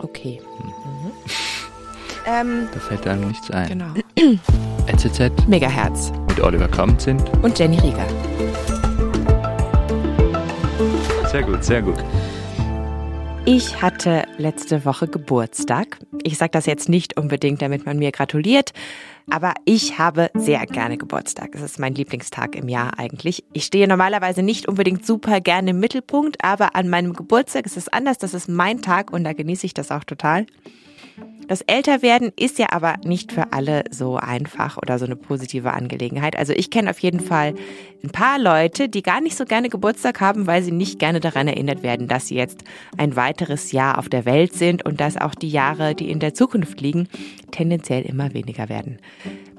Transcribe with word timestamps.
Okay. 0.00 0.40
Mhm. 0.62 1.12
Ähm, 2.26 2.68
da 2.72 2.80
fällt 2.80 3.06
einem 3.06 3.28
nichts 3.28 3.50
ein. 3.50 3.68
Genau. 3.68 3.86
NZZ. 4.86 5.46
Megahertz. 5.46 6.12
Mit 6.28 6.40
Oliver 6.40 6.68
Kamp 6.68 7.00
sind. 7.00 7.22
Und 7.42 7.58
Jenny 7.58 7.78
Rieger. 7.78 8.06
Sehr 11.30 11.42
gut, 11.42 11.64
sehr 11.64 11.82
gut. 11.82 11.98
Ich 13.48 13.80
hatte 13.80 14.24
letzte 14.38 14.84
Woche 14.84 15.06
Geburtstag. 15.06 15.98
Ich 16.24 16.36
sage 16.36 16.50
das 16.50 16.66
jetzt 16.66 16.88
nicht 16.88 17.16
unbedingt, 17.16 17.62
damit 17.62 17.86
man 17.86 17.96
mir 17.96 18.10
gratuliert, 18.10 18.72
aber 19.30 19.54
ich 19.64 20.00
habe 20.00 20.32
sehr 20.34 20.66
gerne 20.66 20.98
Geburtstag. 20.98 21.54
Es 21.54 21.60
ist 21.60 21.78
mein 21.78 21.94
Lieblingstag 21.94 22.56
im 22.56 22.68
Jahr 22.68 22.98
eigentlich. 22.98 23.44
Ich 23.52 23.62
stehe 23.62 23.86
normalerweise 23.86 24.42
nicht 24.42 24.66
unbedingt 24.66 25.06
super 25.06 25.40
gerne 25.40 25.70
im 25.70 25.78
Mittelpunkt, 25.78 26.42
aber 26.42 26.74
an 26.74 26.88
meinem 26.88 27.12
Geburtstag 27.12 27.66
ist 27.66 27.76
es 27.76 27.88
anders. 27.88 28.18
Das 28.18 28.34
ist 28.34 28.48
mein 28.48 28.82
Tag 28.82 29.12
und 29.12 29.22
da 29.22 29.32
genieße 29.32 29.64
ich 29.64 29.74
das 29.74 29.92
auch 29.92 30.02
total. 30.02 30.46
Das 31.48 31.60
Älterwerden 31.60 32.32
ist 32.36 32.58
ja 32.58 32.66
aber 32.70 32.96
nicht 33.04 33.30
für 33.30 33.52
alle 33.52 33.84
so 33.90 34.16
einfach 34.16 34.78
oder 34.78 34.98
so 34.98 35.04
eine 35.04 35.14
positive 35.14 35.72
Angelegenheit. 35.72 36.36
Also 36.36 36.52
ich 36.52 36.70
kenne 36.70 36.90
auf 36.90 36.98
jeden 36.98 37.20
Fall 37.20 37.54
ein 38.02 38.10
paar 38.10 38.38
Leute, 38.40 38.88
die 38.88 39.02
gar 39.02 39.20
nicht 39.20 39.36
so 39.36 39.44
gerne 39.44 39.68
Geburtstag 39.68 40.20
haben, 40.20 40.48
weil 40.48 40.64
sie 40.64 40.72
nicht 40.72 40.98
gerne 40.98 41.20
daran 41.20 41.46
erinnert 41.46 41.84
werden, 41.84 42.08
dass 42.08 42.26
sie 42.26 42.34
jetzt 42.34 42.64
ein 42.96 43.14
weiteres 43.14 43.70
Jahr 43.70 43.98
auf 43.98 44.08
der 44.08 44.24
Welt 44.24 44.54
sind 44.54 44.84
und 44.84 45.00
dass 45.00 45.16
auch 45.16 45.36
die 45.36 45.50
Jahre, 45.50 45.94
die 45.94 46.10
in 46.10 46.18
der 46.18 46.34
Zukunft 46.34 46.80
liegen, 46.80 47.08
tendenziell 47.52 48.02
immer 48.02 48.34
weniger 48.34 48.68
werden. 48.68 48.98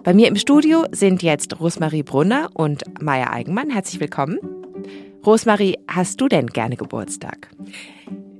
Bei 0.03 0.13
mir 0.13 0.27
im 0.27 0.35
Studio 0.35 0.85
sind 0.91 1.23
jetzt 1.23 1.57
Rosmarie 1.59 2.03
Brunner 2.03 2.49
und 2.53 2.83
Maya 3.01 3.31
Eigenmann. 3.31 3.69
Herzlich 3.69 4.01
willkommen. 4.01 4.39
Rosmarie, 5.25 5.77
hast 5.87 6.19
du 6.19 6.27
denn 6.27 6.47
gerne 6.47 6.75
Geburtstag? 6.75 7.49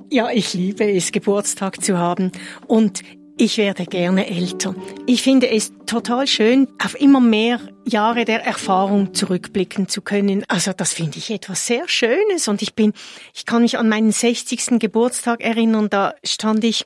Ja, 0.09 0.29
ich 0.31 0.53
liebe 0.53 0.89
es, 0.89 1.11
Geburtstag 1.11 1.83
zu 1.83 1.97
haben. 1.97 2.31
Und 2.65 3.01
ich 3.37 3.57
werde 3.57 3.85
gerne 3.85 4.27
älter. 4.27 4.75
Ich 5.05 5.21
finde 5.21 5.49
es 5.49 5.71
total 5.85 6.27
schön, 6.27 6.67
auf 6.83 6.99
immer 6.99 7.19
mehr 7.19 7.59
Jahre 7.85 8.25
der 8.25 8.43
Erfahrung 8.43 9.13
zurückblicken 9.13 9.87
zu 9.87 10.01
können. 10.01 10.43
Also 10.47 10.73
das 10.73 10.93
finde 10.93 11.19
ich 11.19 11.29
etwas 11.29 11.67
sehr 11.67 11.87
Schönes 11.87 12.47
und 12.47 12.61
ich 12.61 12.73
bin, 12.73 12.93
ich 13.33 13.45
kann 13.45 13.61
mich 13.61 13.77
an 13.77 13.89
meinen 13.89 14.11
60. 14.11 14.79
Geburtstag 14.79 15.41
erinnern, 15.41 15.89
da 15.89 16.15
stand 16.23 16.63
ich 16.63 16.85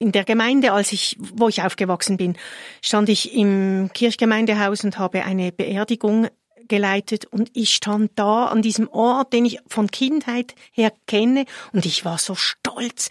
in 0.00 0.12
der 0.12 0.24
Gemeinde, 0.24 0.72
als 0.72 0.92
ich, 0.92 1.16
wo 1.18 1.48
ich 1.48 1.62
aufgewachsen 1.62 2.16
bin, 2.16 2.36
stand 2.82 3.08
ich 3.08 3.34
im 3.34 3.90
Kirchgemeindehaus 3.94 4.84
und 4.84 4.98
habe 4.98 5.24
eine 5.24 5.52
Beerdigung 5.52 6.28
geleitet 6.68 7.24
und 7.24 7.50
ich 7.54 7.74
stand 7.74 8.12
da 8.16 8.46
an 8.46 8.62
diesem 8.62 8.88
Ort, 8.88 9.32
den 9.32 9.46
ich 9.46 9.58
von 9.66 9.90
Kindheit 9.90 10.54
her 10.72 10.92
kenne 11.06 11.46
und 11.72 11.86
ich 11.86 12.04
war 12.04 12.18
so 12.18 12.34
stolz, 12.34 13.08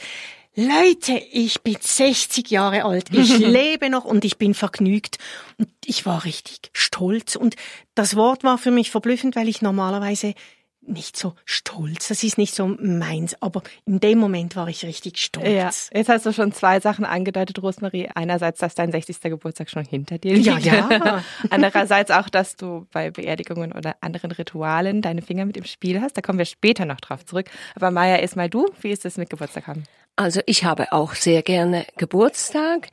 Leute, 0.60 1.22
ich 1.32 1.62
bin 1.62 1.78
60 1.80 2.50
Jahre 2.50 2.86
alt, 2.86 3.14
ich 3.14 3.38
lebe 3.38 3.92
noch 3.92 4.06
und 4.06 4.26
ich 4.26 4.40
bin 4.40 4.56
vergnügt. 4.56 5.20
Und 5.60 5.70
ich 5.86 6.08
war 6.08 6.26
richtig 6.26 6.72
stolz. 6.74 7.36
Und 7.36 7.56
das 7.94 8.16
Wort 8.16 8.44
war 8.44 8.58
für 8.58 8.72
mich 8.72 8.90
verblüffend, 8.90 9.36
weil 9.36 9.48
ich 9.48 9.62
normalerweise 9.62 10.34
nicht 10.82 11.16
so 11.16 11.36
stolz. 11.46 12.08
Das 12.08 12.24
ist 12.24 12.40
nicht 12.40 12.56
so 12.56 12.76
meins. 12.80 13.40
Aber 13.40 13.62
in 13.86 14.00
dem 14.00 14.18
Moment 14.18 14.56
war 14.56 14.68
ich 14.68 14.84
richtig 14.84 15.20
stolz. 15.20 15.46
Ja, 15.92 16.00
jetzt 16.00 16.10
hast 16.10 16.26
du 16.26 16.34
schon 16.34 16.52
zwei 16.54 16.80
Sachen 16.80 17.06
angedeutet, 17.06 17.62
Rosmarie. 17.62 18.10
Einerseits, 18.16 18.60
dass 18.60 18.74
dein 18.74 18.92
60. 18.92 19.22
Geburtstag 19.22 19.70
schon 19.70 19.86
hinter 19.86 20.18
dir 20.18 20.34
liegt. 20.34 20.48
Ja, 20.48 20.58
ja. 20.58 21.24
Andererseits 21.52 22.10
auch, 22.10 22.30
dass 22.30 22.56
du 22.56 22.88
bei 22.92 23.12
Beerdigungen 23.12 23.74
oder 23.74 23.96
anderen 24.02 24.32
Ritualen 24.32 25.04
deine 25.04 25.22
Finger 25.22 25.46
mit 25.46 25.56
im 25.56 25.66
Spiel 25.66 26.02
hast. 26.02 26.18
Da 26.18 26.22
kommen 26.22 26.40
wir 26.40 26.46
später 26.46 26.86
noch 26.86 27.00
drauf 27.00 27.24
zurück. 27.26 27.52
Aber 27.76 27.92
Maya, 27.92 28.16
erstmal 28.18 28.50
du. 28.50 28.66
Wie 28.82 28.90
ist 28.90 29.06
es 29.06 29.18
mit 29.18 29.30
Geburtstag 29.30 29.68
haben? 29.68 29.84
Also 30.18 30.42
ich 30.46 30.66
habe 30.66 30.92
auch 30.92 31.14
sehr 31.14 31.42
gerne 31.44 31.86
Geburtstag. 31.96 32.90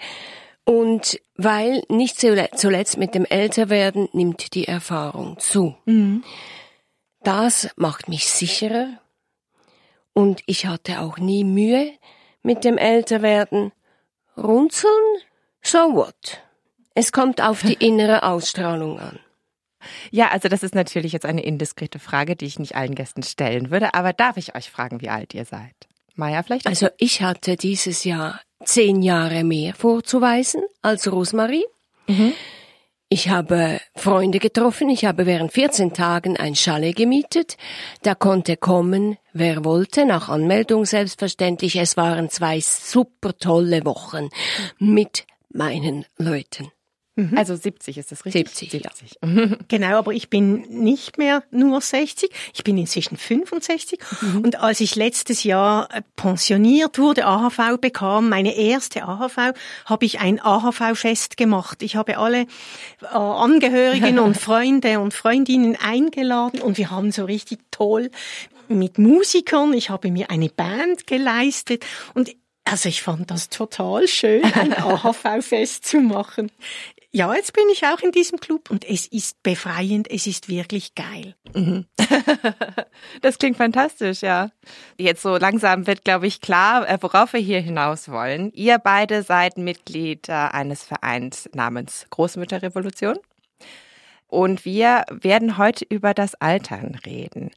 Und 0.64 1.20
weil 1.36 1.82
nicht 1.88 2.18
zuletzt 2.18 2.96
mit 2.96 3.14
dem 3.14 3.24
Älterwerden 3.24 4.08
nimmt 4.12 4.54
die 4.54 4.66
Erfahrung 4.66 5.38
zu. 5.38 5.76
Mhm. 5.84 6.24
Das 7.22 7.70
macht 7.76 8.08
mich 8.08 8.28
sicherer 8.28 9.00
und 10.12 10.42
ich 10.46 10.66
hatte 10.66 11.00
auch 11.00 11.18
nie 11.18 11.44
Mühe 11.44 11.92
mit 12.42 12.64
dem 12.64 12.78
Älterwerden. 12.78 13.72
Runzeln? 14.36 14.92
So 15.62 15.78
what? 15.94 16.42
Es 16.94 17.12
kommt 17.12 17.40
auf 17.40 17.62
die 17.62 17.74
innere 17.86 18.22
Ausstrahlung 18.22 18.98
an. 18.98 19.18
Ja, 20.10 20.28
also 20.28 20.48
das 20.48 20.62
ist 20.62 20.74
natürlich 20.74 21.12
jetzt 21.12 21.26
eine 21.26 21.42
indiskrete 21.42 21.98
Frage, 21.98 22.36
die 22.36 22.46
ich 22.46 22.58
nicht 22.58 22.74
allen 22.74 22.94
Gästen 22.94 23.22
stellen 23.22 23.70
würde, 23.70 23.94
aber 23.94 24.12
darf 24.12 24.36
ich 24.38 24.54
euch 24.54 24.70
fragen, 24.70 25.00
wie 25.00 25.10
alt 25.10 25.34
ihr 25.34 25.44
seid? 25.44 25.74
Maja 26.14 26.42
vielleicht? 26.42 26.66
Also 26.66 26.88
ich 26.98 27.22
hatte 27.22 27.56
dieses 27.56 28.04
Jahr 28.04 28.40
zehn 28.64 29.02
Jahre 29.02 29.44
mehr 29.44 29.74
vorzuweisen 29.74 30.62
als 30.82 31.10
Rosmarie. 31.10 31.64
Mhm. 32.06 32.32
Ich 33.08 33.28
habe 33.28 33.80
Freunde 33.94 34.38
getroffen, 34.38 34.88
ich 34.88 35.04
habe 35.04 35.26
während 35.26 35.52
14 35.52 35.92
Tagen 35.92 36.36
ein 36.36 36.56
Chalet 36.56 36.96
gemietet. 36.96 37.56
Da 38.02 38.14
konnte 38.14 38.56
kommen, 38.56 39.18
wer 39.32 39.64
wollte, 39.64 40.04
nach 40.04 40.28
Anmeldung 40.28 40.84
selbstverständlich. 40.84 41.76
Es 41.76 41.96
waren 41.96 42.28
zwei 42.30 42.60
super 42.60 43.36
tolle 43.36 43.84
Wochen 43.84 44.30
mit 44.78 45.26
meinen 45.50 46.06
Leuten. 46.16 46.72
Mhm. 47.16 47.38
Also 47.38 47.54
70 47.54 47.98
ist 47.98 48.10
das 48.10 48.24
richtig? 48.24 48.48
70, 48.48 48.82
70. 48.82 49.18
Ja. 49.22 49.56
genau, 49.68 49.98
aber 49.98 50.12
ich 50.12 50.30
bin 50.30 50.62
nicht 50.68 51.16
mehr 51.16 51.44
nur 51.52 51.80
60, 51.80 52.30
ich 52.52 52.64
bin 52.64 52.76
inzwischen 52.76 53.16
65 53.16 54.00
mhm. 54.20 54.40
und 54.40 54.60
als 54.60 54.80
ich 54.80 54.96
letztes 54.96 55.44
Jahr 55.44 55.88
äh, 55.94 56.02
pensioniert 56.16 56.98
wurde, 56.98 57.26
AHV 57.26 57.78
bekam, 57.80 58.28
meine 58.28 58.56
erste 58.56 59.04
AHV, 59.04 59.54
habe 59.84 60.04
ich 60.04 60.18
ein 60.18 60.40
AHV-Fest 60.40 61.36
gemacht. 61.36 61.82
Ich 61.82 61.94
habe 61.94 62.18
alle 62.18 62.46
äh, 63.02 63.06
Angehörigen 63.06 64.18
und 64.18 64.36
Freunde 64.44 64.98
und 64.98 65.14
Freundinnen 65.14 65.76
eingeladen 65.76 66.60
und 66.60 66.78
wir 66.78 66.90
haben 66.90 67.12
so 67.12 67.24
richtig 67.24 67.60
toll 67.70 68.10
mit 68.66 68.98
Musikern, 68.98 69.72
ich 69.72 69.90
habe 69.90 70.10
mir 70.10 70.30
eine 70.30 70.48
Band 70.48 71.06
geleistet 71.06 71.84
und 72.14 72.34
also 72.64 72.88
ich 72.88 73.02
fand 73.02 73.30
das 73.30 73.50
total 73.50 74.08
schön, 74.08 74.42
ein 74.42 74.72
AHV-Fest 74.76 75.84
zu 75.84 76.00
machen 76.00 76.50
ja, 77.14 77.32
jetzt 77.32 77.52
bin 77.52 77.62
ich 77.70 77.86
auch 77.86 78.00
in 78.00 78.10
diesem 78.10 78.40
Club 78.40 78.70
und 78.72 78.84
es 78.84 79.06
ist 79.06 79.40
befreiend, 79.44 80.10
es 80.10 80.26
ist 80.26 80.48
wirklich 80.48 80.96
geil. 80.96 81.36
Mhm. 81.54 81.86
das 83.22 83.38
klingt 83.38 83.56
fantastisch, 83.56 84.22
ja. 84.22 84.50
Jetzt 84.98 85.22
so 85.22 85.36
langsam 85.36 85.86
wird, 85.86 86.02
glaube 86.02 86.26
ich, 86.26 86.40
klar, 86.40 86.88
äh, 86.88 86.98
worauf 87.00 87.32
wir 87.32 87.38
hier 87.38 87.60
hinaus 87.60 88.08
wollen. 88.08 88.50
Ihr 88.52 88.78
beide 88.78 89.22
seid 89.22 89.58
Mitglied 89.58 90.28
eines 90.28 90.82
Vereins 90.82 91.48
namens 91.54 92.06
Großmütterrevolution. 92.10 93.16
Und 94.34 94.64
wir 94.64 95.04
werden 95.12 95.58
heute 95.58 95.86
über 95.88 96.12
das 96.12 96.34
Altern 96.34 96.98
reden. 97.06 97.52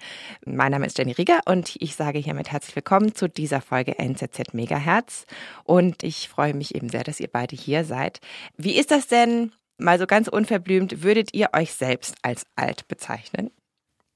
Mein 0.46 0.72
Name 0.72 0.86
ist 0.86 1.00
Jenny 1.00 1.14
Rieger 1.14 1.40
und 1.48 1.76
ich 1.80 1.96
sage 1.96 2.20
hiermit 2.20 2.52
herzlich 2.52 2.76
willkommen 2.76 3.16
zu 3.16 3.28
dieser 3.28 3.62
Folge 3.62 3.98
NZZ 3.98 4.54
Megahertz. 4.54 5.26
Und 5.64 6.04
ich 6.04 6.30
freue 6.30 6.54
mich 6.54 6.76
eben 6.76 6.90
sehr, 6.90 7.04
dass 7.04 7.20
ihr 7.20 7.30
beide 7.30 7.56
hier 7.56 7.84
seid. 7.84 8.20
Wie 8.58 8.78
ist 8.78 8.92
das 8.92 9.08
denn, 9.08 9.54
mal 9.80 9.98
so 9.98 10.06
ganz 10.06 10.28
unverblümt, 10.28 11.02
würdet 11.02 11.34
ihr 11.34 11.50
euch 11.54 11.74
selbst 11.74 12.14
als 12.22 12.46
alt 12.56 12.88
bezeichnen? 12.88 13.50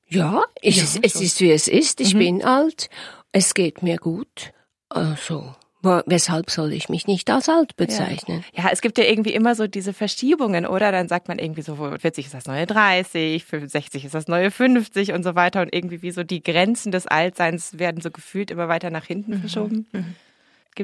Ja, 0.08 0.44
ich, 0.62 0.78
ja 0.78 0.84
es 1.02 1.16
ist 1.16 1.42
wie 1.42 1.50
es 1.50 1.68
ist. 1.68 2.00
Ich 2.00 2.14
mhm. 2.14 2.20
bin 2.20 2.44
alt. 2.44 2.92
Es 3.32 3.56
geht 3.56 3.82
mir 3.82 3.98
gut. 3.98 4.54
Also, 4.88 5.56
Weshalb 5.84 6.52
soll 6.52 6.74
ich 6.74 6.90
mich 6.90 7.08
nicht 7.08 7.30
als 7.30 7.50
alt 7.50 7.76
bezeichnen? 7.76 8.44
Ja. 8.54 8.66
ja. 8.66 8.70
es 8.72 8.82
gibt 8.82 8.98
ja 8.98 9.04
irgendwie 9.04 9.34
immer 9.34 9.56
so 9.56 9.68
diese 9.68 9.94
Verschiebungen, 9.94 10.66
oder? 10.68 10.92
Dann 10.92 11.08
sagt 11.08 11.28
man 11.28 11.40
irgendwie 11.40 11.64
so, 11.64 11.76
40 11.76 12.26
ist 12.26 12.34
das 12.34 12.46
neue 12.46 12.68
30, 12.68 13.46
60 13.66 14.06
ist 14.06 14.14
das 14.14 14.28
neue 14.28 14.52
50 14.52 15.14
und 15.14 15.24
so 15.24 15.36
weiter. 15.36 15.62
Und 15.62 15.74
irgendwie 15.74 16.02
wie 16.02 16.12
so 16.12 16.24
die 16.24 16.44
Grenzen 16.44 16.92
des 16.92 17.08
Altseins 17.08 17.80
werden 17.80 18.02
so 18.02 18.12
gefühlt 18.12 18.52
immer 18.52 18.68
weiter 18.68 18.92
nach 18.92 19.06
hinten 19.06 19.36
mhm. 19.36 19.40
verschoben. 19.40 19.88
Mhm. 19.92 20.16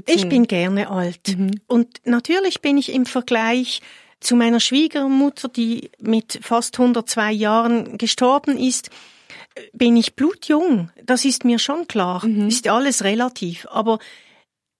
ich 0.07 0.27
bin 0.27 0.48
gerne 0.48 0.89
alt. 0.89 1.38
Mhm. 1.38 1.62
Und 1.68 2.01
natürlich 2.06 2.62
bin 2.62 2.77
ich 2.77 2.92
im 2.92 3.06
Vergleich 3.06 3.81
zu 4.19 4.36
meiner 4.36 4.60
Schwiegermutter, 4.60 5.48
die 5.48 5.92
mit 6.00 6.39
fast 6.42 6.80
102 6.80 7.31
Jahren 7.31 7.98
gestorben 7.98 8.57
ist, 8.57 8.89
bin 9.74 9.95
ich 9.95 10.16
blutjung. 10.16 10.89
Das 11.04 11.25
ist 11.25 11.45
mir 11.45 11.60
schon 11.60 11.88
klar. 11.88 12.25
Mhm. 12.25 12.48
Ist 12.48 12.68
alles 12.68 13.04
relativ. 13.04 13.68
Aber 13.69 14.00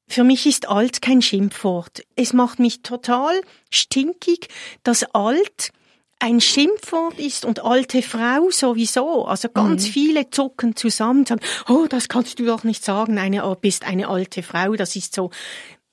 für 0.07 0.24
mich 0.24 0.45
ist 0.45 0.69
alt 0.69 1.01
kein 1.01 1.21
Schimpfwort. 1.21 2.04
Es 2.15 2.33
macht 2.33 2.59
mich 2.59 2.81
total 2.81 3.42
stinkig, 3.69 4.48
dass 4.83 5.04
alt 5.13 5.71
ein 6.19 6.42
Schimpfwort 6.42 7.19
ist 7.19 7.45
und 7.45 7.63
alte 7.63 8.01
Frau 8.01 8.50
sowieso. 8.50 9.25
Also 9.25 9.50
ganz 9.50 9.88
mhm. 9.88 9.92
viele 9.92 10.30
zucken 10.30 10.75
zusammen 10.75 11.19
und 11.19 11.27
sagen, 11.27 11.42
oh, 11.68 11.86
das 11.88 12.07
kannst 12.07 12.39
du 12.39 12.45
doch 12.45 12.63
nicht 12.63 12.83
sagen, 12.83 13.19
eine, 13.19 13.45
oh, 13.45 13.56
bist 13.56 13.86
eine 13.86 14.07
alte 14.07 14.42
Frau, 14.42 14.74
das 14.74 14.95
ist 14.95 15.13
so. 15.13 15.30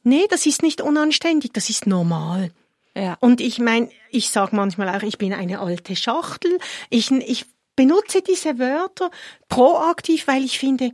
Nee, 0.02 0.26
das 0.30 0.46
ist 0.46 0.62
nicht 0.62 0.80
unanständig, 0.80 1.52
das 1.52 1.68
ist 1.68 1.86
normal. 1.86 2.50
Ja. 2.94 3.16
Und 3.20 3.40
ich 3.40 3.58
meine, 3.58 3.90
ich 4.10 4.30
sage 4.30 4.54
manchmal 4.54 4.88
auch, 4.88 5.02
ich 5.02 5.18
bin 5.18 5.32
eine 5.32 5.60
alte 5.60 5.96
Schachtel. 5.96 6.58
Ich, 6.90 7.10
ich 7.10 7.46
benutze 7.74 8.22
diese 8.22 8.58
Wörter 8.58 9.10
proaktiv, 9.48 10.26
weil 10.26 10.44
ich 10.44 10.58
finde, 10.58 10.92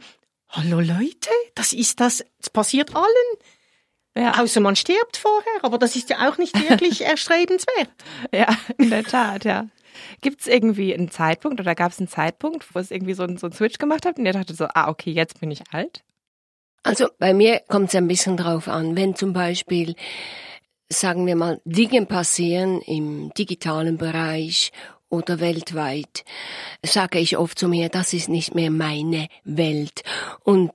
Hallo 0.52 0.80
Leute, 0.80 1.30
das 1.54 1.72
ist 1.72 2.00
das, 2.00 2.24
es 2.40 2.50
passiert 2.50 2.96
allen. 2.96 3.06
Ja. 4.16 4.40
Außer 4.40 4.60
man 4.60 4.74
stirbt 4.74 5.16
vorher, 5.16 5.62
aber 5.62 5.78
das 5.78 5.94
ist 5.94 6.10
ja 6.10 6.28
auch 6.28 6.38
nicht 6.38 6.58
wirklich 6.68 7.00
erstrebenswert. 7.04 7.88
Ja, 8.32 8.48
in 8.76 8.90
der 8.90 9.04
Tat, 9.04 9.44
ja. 9.44 9.68
Gibt 10.20 10.40
es 10.40 10.48
irgendwie 10.48 10.92
einen 10.92 11.10
Zeitpunkt 11.10 11.60
oder 11.60 11.76
gab 11.76 11.92
es 11.92 11.98
einen 11.98 12.08
Zeitpunkt, 12.08 12.74
wo 12.74 12.80
es 12.80 12.90
irgendwie 12.90 13.14
so 13.14 13.22
einen, 13.22 13.36
so 13.36 13.46
einen 13.46 13.54
Switch 13.54 13.78
gemacht 13.78 14.04
hat 14.04 14.18
und 14.18 14.26
ihr 14.26 14.32
dachte 14.32 14.54
so, 14.54 14.66
ah, 14.74 14.88
okay, 14.88 15.12
jetzt 15.12 15.40
bin 15.40 15.52
ich 15.52 15.62
alt? 15.70 16.02
Also 16.82 17.08
bei 17.18 17.32
mir 17.32 17.60
kommt 17.68 17.88
es 17.88 17.94
ein 17.94 18.08
bisschen 18.08 18.36
drauf 18.36 18.66
an, 18.66 18.96
wenn 18.96 19.14
zum 19.14 19.32
Beispiel, 19.32 19.94
sagen 20.88 21.26
wir 21.26 21.36
mal, 21.36 21.60
Dinge 21.64 22.06
passieren 22.06 22.80
im 22.80 23.32
digitalen 23.34 23.98
Bereich 23.98 24.72
oder 25.10 25.40
weltweit, 25.40 26.24
sage 26.82 27.18
ich 27.18 27.36
oft 27.36 27.58
zu 27.58 27.68
mir, 27.68 27.88
das 27.88 28.12
ist 28.14 28.28
nicht 28.28 28.54
mehr 28.54 28.70
meine 28.70 29.28
Welt. 29.44 30.02
Und 30.44 30.72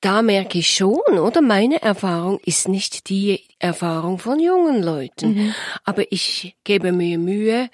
da 0.00 0.22
merke 0.22 0.58
ich 0.58 0.70
schon, 0.70 1.18
oder 1.18 1.40
meine 1.40 1.82
Erfahrung 1.82 2.38
ist 2.44 2.68
nicht 2.68 3.08
die 3.08 3.40
Erfahrung 3.58 4.18
von 4.18 4.38
jungen 4.38 4.82
Leuten. 4.82 5.34
Mhm. 5.34 5.54
Aber 5.82 6.12
ich 6.12 6.56
gebe 6.62 6.92
mir 6.92 7.18
Mühe, 7.18 7.70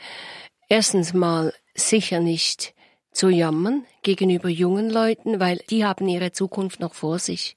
erstens 0.68 1.12
mal 1.12 1.52
sicher 1.74 2.20
nicht 2.20 2.74
zu 3.12 3.28
jammern 3.28 3.84
gegenüber 4.02 4.48
jungen 4.48 4.88
Leuten, 4.88 5.40
weil 5.40 5.58
die 5.68 5.84
haben 5.84 6.08
ihre 6.08 6.32
Zukunft 6.32 6.80
noch 6.80 6.94
vor 6.94 7.18
sich. 7.18 7.56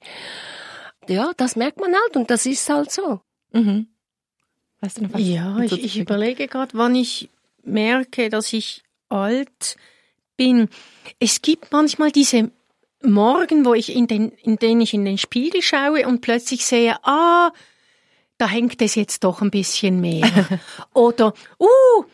Ja, 1.07 1.31
das 1.37 1.55
merkt 1.55 1.79
man 1.79 1.93
halt 1.93 2.15
und 2.15 2.31
das 2.31 2.45
ist 2.45 2.67
halt 2.69 2.91
so. 2.91 3.21
Mhm. 3.51 3.87
Weißt 4.81 4.97
du 4.97 5.03
noch 5.03 5.13
was? 5.13 5.21
Ja, 5.21 5.59
ich, 5.59 5.83
ich 5.83 5.99
überlege 5.99 6.47
gerade, 6.47 6.71
wann 6.73 6.95
ich 6.95 7.29
merke, 7.63 8.29
dass 8.29 8.53
ich 8.53 8.83
alt 9.09 9.77
bin. 10.37 10.69
Es 11.19 11.41
gibt 11.41 11.71
manchmal 11.71 12.11
diese 12.11 12.51
Morgen, 13.01 13.65
wo 13.65 13.73
ich 13.73 13.93
in 13.93 14.07
den, 14.07 14.29
in 14.29 14.55
denen 14.57 14.81
ich 14.81 14.93
in 14.93 15.03
den 15.03 15.17
Spiegel 15.17 15.61
schaue 15.61 16.07
und 16.07 16.21
plötzlich 16.21 16.65
sehe, 16.65 16.95
ah, 17.03 17.51
da 18.37 18.47
hängt 18.47 18.81
es 18.81 18.95
jetzt 18.95 19.23
doch 19.23 19.41
ein 19.41 19.51
bisschen 19.51 19.99
mehr. 19.99 20.29
Oder, 20.93 21.33
uh, 21.59 22.05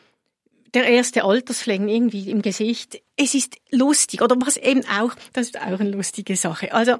der 0.74 0.88
erste 0.88 1.24
Altersflecken 1.24 1.88
irgendwie 1.88 2.30
im 2.30 2.42
Gesicht. 2.42 3.02
Es 3.16 3.34
ist 3.34 3.58
lustig. 3.72 4.22
Oder 4.22 4.36
was 4.40 4.58
eben 4.58 4.84
auch, 4.86 5.14
das 5.34 5.48
ist 5.48 5.60
auch 5.60 5.80
eine 5.80 5.92
lustige 5.92 6.36
Sache. 6.36 6.74
Also, 6.74 6.98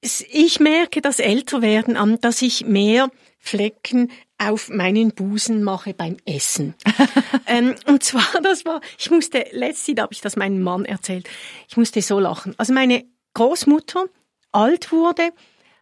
ich 0.00 0.60
merke 0.60 1.02
das 1.02 1.18
Älterwerden 1.18 1.96
an, 1.96 2.20
dass 2.20 2.42
ich 2.42 2.64
mehr 2.64 3.10
Flecken 3.38 4.10
auf 4.40 4.70
meinen 4.70 5.12
Busen 5.12 5.62
mache 5.62 5.92
beim 5.94 6.16
Essen. 6.24 6.74
ähm, 7.46 7.74
und 7.86 8.02
zwar, 8.02 8.26
das 8.42 8.64
war, 8.64 8.80
ich 8.98 9.10
musste, 9.10 9.46
letztens 9.52 10.00
habe 10.00 10.12
ich 10.12 10.20
das 10.20 10.36
meinem 10.36 10.62
Mann 10.62 10.84
erzählt, 10.84 11.28
ich 11.68 11.76
musste 11.76 12.00
so 12.02 12.18
lachen. 12.18 12.54
Also 12.56 12.72
meine 12.72 13.04
Großmutter 13.34 14.06
alt 14.52 14.90
wurde, 14.92 15.30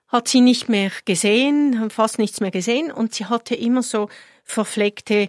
hat 0.08 0.28
sie 0.28 0.40
nicht 0.40 0.68
mehr 0.68 0.90
gesehen, 1.04 1.90
fast 1.90 2.18
nichts 2.18 2.40
mehr 2.40 2.50
gesehen 2.50 2.90
und 2.90 3.14
sie 3.14 3.26
hatte 3.26 3.54
immer 3.54 3.82
so 3.82 4.08
verfleckte 4.42 5.28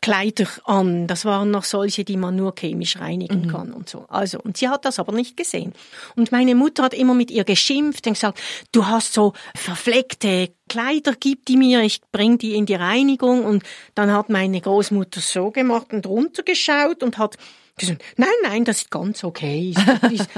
Kleider 0.00 0.46
an. 0.64 1.06
Das 1.06 1.24
waren 1.24 1.50
noch 1.50 1.64
solche, 1.64 2.04
die 2.04 2.16
man 2.16 2.36
nur 2.36 2.54
chemisch 2.56 2.98
reinigen 2.98 3.42
mhm. 3.42 3.48
kann 3.48 3.72
und 3.72 3.88
so. 3.88 4.04
Also, 4.08 4.38
und 4.40 4.56
sie 4.56 4.68
hat 4.68 4.84
das 4.84 4.98
aber 4.98 5.12
nicht 5.12 5.36
gesehen. 5.36 5.72
Und 6.16 6.32
meine 6.32 6.54
Mutter 6.54 6.84
hat 6.84 6.94
immer 6.94 7.14
mit 7.14 7.30
ihr 7.30 7.44
geschimpft 7.44 8.06
und 8.06 8.14
gesagt, 8.14 8.40
du 8.72 8.86
hast 8.86 9.12
so 9.12 9.32
verfleckte 9.54 10.50
Kleider, 10.68 11.14
gib 11.18 11.46
die 11.46 11.56
mir, 11.56 11.82
ich 11.82 12.00
bring 12.12 12.38
die 12.38 12.54
in 12.54 12.66
die 12.66 12.74
Reinigung. 12.74 13.44
Und 13.44 13.62
dann 13.94 14.12
hat 14.12 14.28
meine 14.28 14.60
Großmutter 14.60 15.20
so 15.20 15.50
gemacht 15.50 15.92
und 15.92 16.06
runtergeschaut 16.06 17.02
und 17.02 17.18
hat 17.18 17.36
gesagt, 17.76 18.02
nein, 18.16 18.28
nein, 18.42 18.64
das 18.64 18.78
ist 18.78 18.90
ganz 18.90 19.24
okay. 19.24 19.74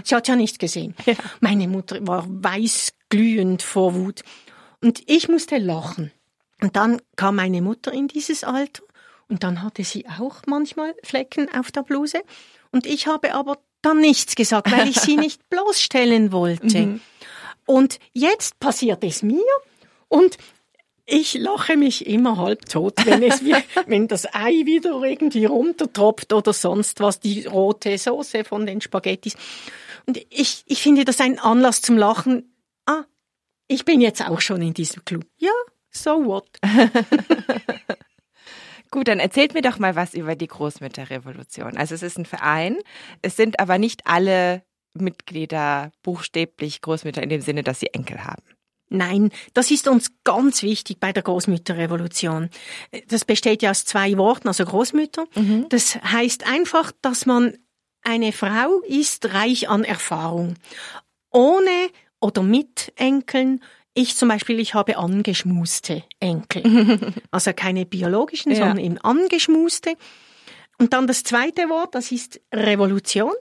sie 0.05 0.15
hat 0.15 0.29
ja 0.29 0.37
nicht 0.37 0.59
gesehen. 0.59 0.95
Ja. 1.07 1.15
Meine 1.41 1.69
Mutter 1.69 2.07
war 2.07 2.27
weißglühend 2.29 3.63
vor 3.63 3.95
Wut. 3.95 4.23
Und 4.83 5.03
ich 5.07 5.29
musste 5.29 5.59
lachen. 5.59 6.13
Und 6.63 6.77
dann 6.77 7.01
kam 7.17 7.37
meine 7.37 7.63
Mutter 7.63 7.93
in 7.93 8.09
dieses 8.09 8.45
Alter 8.45 8.83
und 9.31 9.45
dann 9.45 9.63
hatte 9.63 9.85
sie 9.85 10.07
auch 10.09 10.43
manchmal 10.47 10.95
Flecken 11.03 11.49
auf 11.55 11.71
der 11.71 11.83
Bluse. 11.83 12.21
Und 12.73 12.85
ich 12.85 13.07
habe 13.07 13.33
aber 13.35 13.59
dann 13.81 14.01
nichts 14.01 14.35
gesagt, 14.35 14.71
weil 14.71 14.89
ich 14.89 15.01
sie 15.01 15.17
nicht 15.17 15.49
bloßstellen 15.51 16.33
wollte. 16.33 16.81
Mhm. 16.81 17.01
Und 17.65 17.99
jetzt 18.13 18.59
passiert 18.59 19.05
es 19.05 19.23
mir 19.23 19.45
und 20.09 20.37
ich 21.07 21.35
lache 21.35 21.77
mich 21.77 22.07
immer 22.07 22.37
halb 22.37 22.67
tot, 22.67 22.95
wenn 23.05 23.23
es 23.23 23.43
wenn 23.87 24.09
das 24.09 24.33
Ei 24.35 24.65
wieder 24.65 25.01
irgendwie 25.03 25.45
runtertropft 25.45 26.33
oder 26.33 26.53
sonst 26.53 27.01
was, 27.01 27.21
die 27.21 27.47
rote 27.47 27.97
Soße 27.97 28.45
von 28.45 28.67
den 28.67 28.81
Spaghettis. 28.81 29.37
Und 30.07 30.19
ich, 30.31 30.63
ich 30.67 30.83
finde 30.83 31.05
das 31.05 31.21
ein 31.21 31.39
Anlass 31.39 31.83
zum 31.83 31.97
Lachen. 31.97 32.53
Ah, 32.87 33.05
ich 33.69 33.85
bin 33.85 34.01
jetzt 34.01 34.27
auch 34.27 34.41
schon 34.41 34.63
in 34.63 34.75
diesem 34.75 35.05
Club. 35.05 35.25
Ja, 35.39 35.53
so 35.91 36.25
what? 36.25 36.49
Gut, 38.91 39.09
dann 39.09 39.21
erzählt 39.21 39.55
mir 39.55 39.63
doch 39.63 39.79
mal 39.79 39.95
was 39.95 40.15
über 40.15 40.35
die 40.35 40.49
Großmütterrevolution. 40.49 41.77
Also 41.77 41.95
es 41.95 42.03
ist 42.03 42.19
ein 42.19 42.27
Verein, 42.27 42.79
es 43.23 43.37
sind 43.37 43.61
aber 43.61 43.79
nicht 43.79 44.07
alle 44.07 44.63
Mitglieder 44.95 45.93
buchstäblich 46.03 46.81
Großmütter 46.81 47.23
in 47.23 47.29
dem 47.29 47.41
Sinne, 47.41 47.63
dass 47.63 47.81
sie 47.81 47.95
Enkel 47.95 48.25
haben. 48.25 48.43
Nein, 48.89 49.31
das 49.55 49.71
ist 49.71 49.87
uns 49.87 50.11
ganz 50.25 50.65
wichtig 50.65 50.99
bei 50.99 51.13
der 51.13 51.23
Großmütterrevolution. 51.23 52.51
Das 53.07 53.25
besteht 53.25 53.63
ja 53.63 53.71
aus 53.71 53.85
zwei 53.85 54.19
Worten, 54.19 54.49
also 54.49 54.65
Großmütter. 54.65 55.27
Mhm. 55.37 55.67
Das 55.69 55.95
heißt 56.03 56.45
einfach, 56.49 56.91
dass 57.01 57.25
man 57.25 57.57
eine 58.03 58.33
Frau 58.33 58.81
ist 58.81 59.33
reich 59.33 59.69
an 59.69 59.85
Erfahrung. 59.85 60.57
Ohne 61.31 61.91
oder 62.21 62.43
mit 62.43 62.93
Enkeln 62.97 63.63
ich 63.95 64.17
zum 64.17 64.29
Beispiel, 64.29 64.61
ich 64.61 64.75
habe 64.75 64.97
angeschmuste 64.97 66.05
Enkel. 66.21 67.13
also 67.31 67.53
keine 67.53 67.87
biologischen, 67.87 68.53
ja. 68.53 68.59
sondern 68.59 68.79
eben 68.79 68.99
angeschmuste. 68.99 69.95
Und 70.79 70.93
dann 70.93 71.07
das 71.07 71.23
zweite 71.23 71.69
Wort, 71.69 71.95
das 71.95 72.13
ist 72.13 72.41
Revolution. 72.53 73.33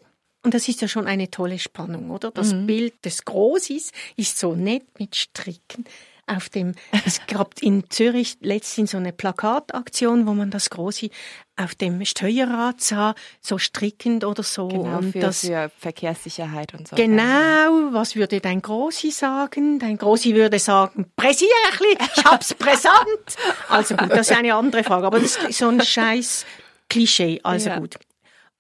Und 0.44 0.54
das 0.54 0.68
ist 0.68 0.82
ja 0.82 0.88
schon 0.88 1.06
eine 1.06 1.30
tolle 1.30 1.60
Spannung, 1.60 2.12
oder? 2.12 2.32
Das 2.32 2.54
mhm. 2.54 2.66
Bild 2.66 3.06
des 3.06 3.26
Großis 3.26 3.92
ist 4.16 4.38
so 4.40 4.56
nett 4.56 4.84
mit 4.98 5.16
Stricken 5.16 5.86
auf 6.30 6.50
dem, 6.50 6.76
es 7.06 7.22
gab 7.28 7.62
in 7.62 7.90
Zürich 7.90 8.38
letztens 8.42 8.92
so 8.92 8.98
eine 8.98 9.12
Plakataktion, 9.12 10.28
wo 10.28 10.34
man 10.34 10.52
das 10.52 10.70
Große 10.70 11.10
auf 11.58 11.76
dem 11.76 12.06
Steuerrad 12.06 12.80
sah, 12.82 13.16
so 13.42 13.58
strickend 13.58 14.24
oder 14.24 14.44
so. 14.44 14.68
Genau, 14.68 14.98
und 15.00 15.12
für, 15.12 15.20
das, 15.20 15.42
für 15.42 15.72
Verkehrssicherheit 15.78 16.74
und 16.74 16.88
so. 16.88 16.96
Genau, 16.96 17.92
was 17.92 18.16
würde 18.16 18.40
dein 18.40 18.62
Großi 18.62 19.12
sagen? 19.12 19.80
Dein 19.80 19.98
Großi 19.98 20.36
würde 20.36 20.60
sagen, 20.60 21.12
Präsierchli, 21.16 21.98
ich 22.16 22.24
hab's 22.24 22.54
präsent. 22.54 22.90
Also 23.70 23.96
gut, 23.96 24.12
das 24.12 24.32
ist 24.32 24.38
eine 24.38 24.56
andere 24.56 24.84
Frage, 24.84 25.06
aber 25.06 25.20
das 25.20 25.38
ist 25.38 25.60
so 25.60 25.68
ein 25.68 25.82
scheiß 25.82 26.46
Klischee, 26.90 27.40
also 27.44 27.70
ja. 27.70 27.80
gut. 27.80 27.96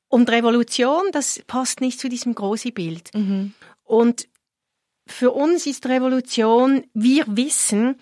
Und 0.07 0.29
Revolution, 0.29 1.03
das 1.11 1.41
passt 1.47 1.81
nicht 1.81 1.99
zu 1.99 2.09
diesem 2.09 2.35
großen 2.35 2.73
Bild. 2.73 3.11
Mhm. 3.13 3.53
Und 3.83 4.27
für 5.11 5.31
uns 5.31 5.65
ist 5.65 5.85
Revolution, 5.87 6.83
wir 6.93 7.25
wissen, 7.27 7.95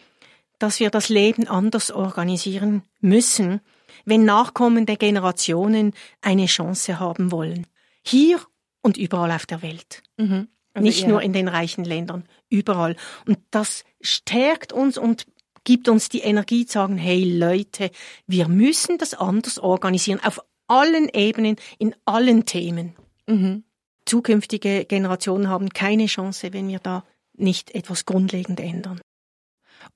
dass 0.59 0.79
wir 0.79 0.89
das 0.89 1.09
Leben 1.09 1.47
anders 1.47 1.91
organisieren 1.91 2.83
müssen, 2.99 3.61
wenn 4.05 4.25
nachkommende 4.25 4.97
Generationen 4.97 5.93
eine 6.21 6.45
Chance 6.45 6.99
haben 6.99 7.31
wollen. 7.31 7.67
Hier 8.03 8.39
und 8.81 8.97
überall 8.97 9.31
auf 9.31 9.45
der 9.45 9.61
Welt. 9.61 10.03
Mhm. 10.17 10.47
Also 10.73 10.85
Nicht 10.85 11.01
ja. 11.01 11.07
nur 11.09 11.21
in 11.21 11.33
den 11.33 11.47
reichen 11.47 11.83
Ländern, 11.83 12.25
überall. 12.49 12.95
Und 13.25 13.39
das 13.51 13.83
stärkt 14.01 14.71
uns 14.71 14.97
und 14.97 15.25
gibt 15.63 15.89
uns 15.89 16.09
die 16.09 16.21
Energie 16.21 16.65
zu 16.65 16.73
sagen, 16.73 16.97
hey 16.97 17.23
Leute, 17.23 17.91
wir 18.27 18.47
müssen 18.47 18.97
das 18.97 19.13
anders 19.13 19.59
organisieren, 19.59 20.19
auf 20.23 20.39
allen 20.67 21.09
Ebenen, 21.09 21.57
in 21.79 21.95
allen 22.05 22.45
Themen. 22.45 22.95
Mhm 23.27 23.63
zukünftige 24.07 24.85
Generationen 24.85 25.49
haben 25.49 25.69
keine 25.69 26.07
Chance, 26.07 26.53
wenn 26.53 26.67
wir 26.69 26.79
da 26.79 27.03
nicht 27.33 27.75
etwas 27.75 28.05
grundlegend 28.05 28.59
ändern. 28.59 28.99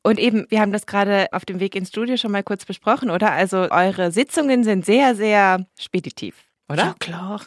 Und 0.04 0.20
eben, 0.20 0.46
wir 0.50 0.62
haben 0.62 0.72
das 0.72 0.86
gerade 0.86 1.28
auf 1.32 1.46
dem 1.46 1.60
Weg 1.60 1.76
ins 1.76 1.90
Studio 1.90 2.18
schon 2.18 2.32
mal 2.32 2.44
kurz 2.44 2.66
besprochen, 2.66 3.10
oder? 3.10 3.32
Also 3.32 3.70
eure 3.72 4.12
Sitzungen 4.12 4.64
sind 4.64 4.86
sehr, 4.86 5.16
sehr 5.16 5.66
speditiv, 5.80 6.36
oder? 6.70 6.84
Ja, 6.84 6.96
klar. 7.00 7.42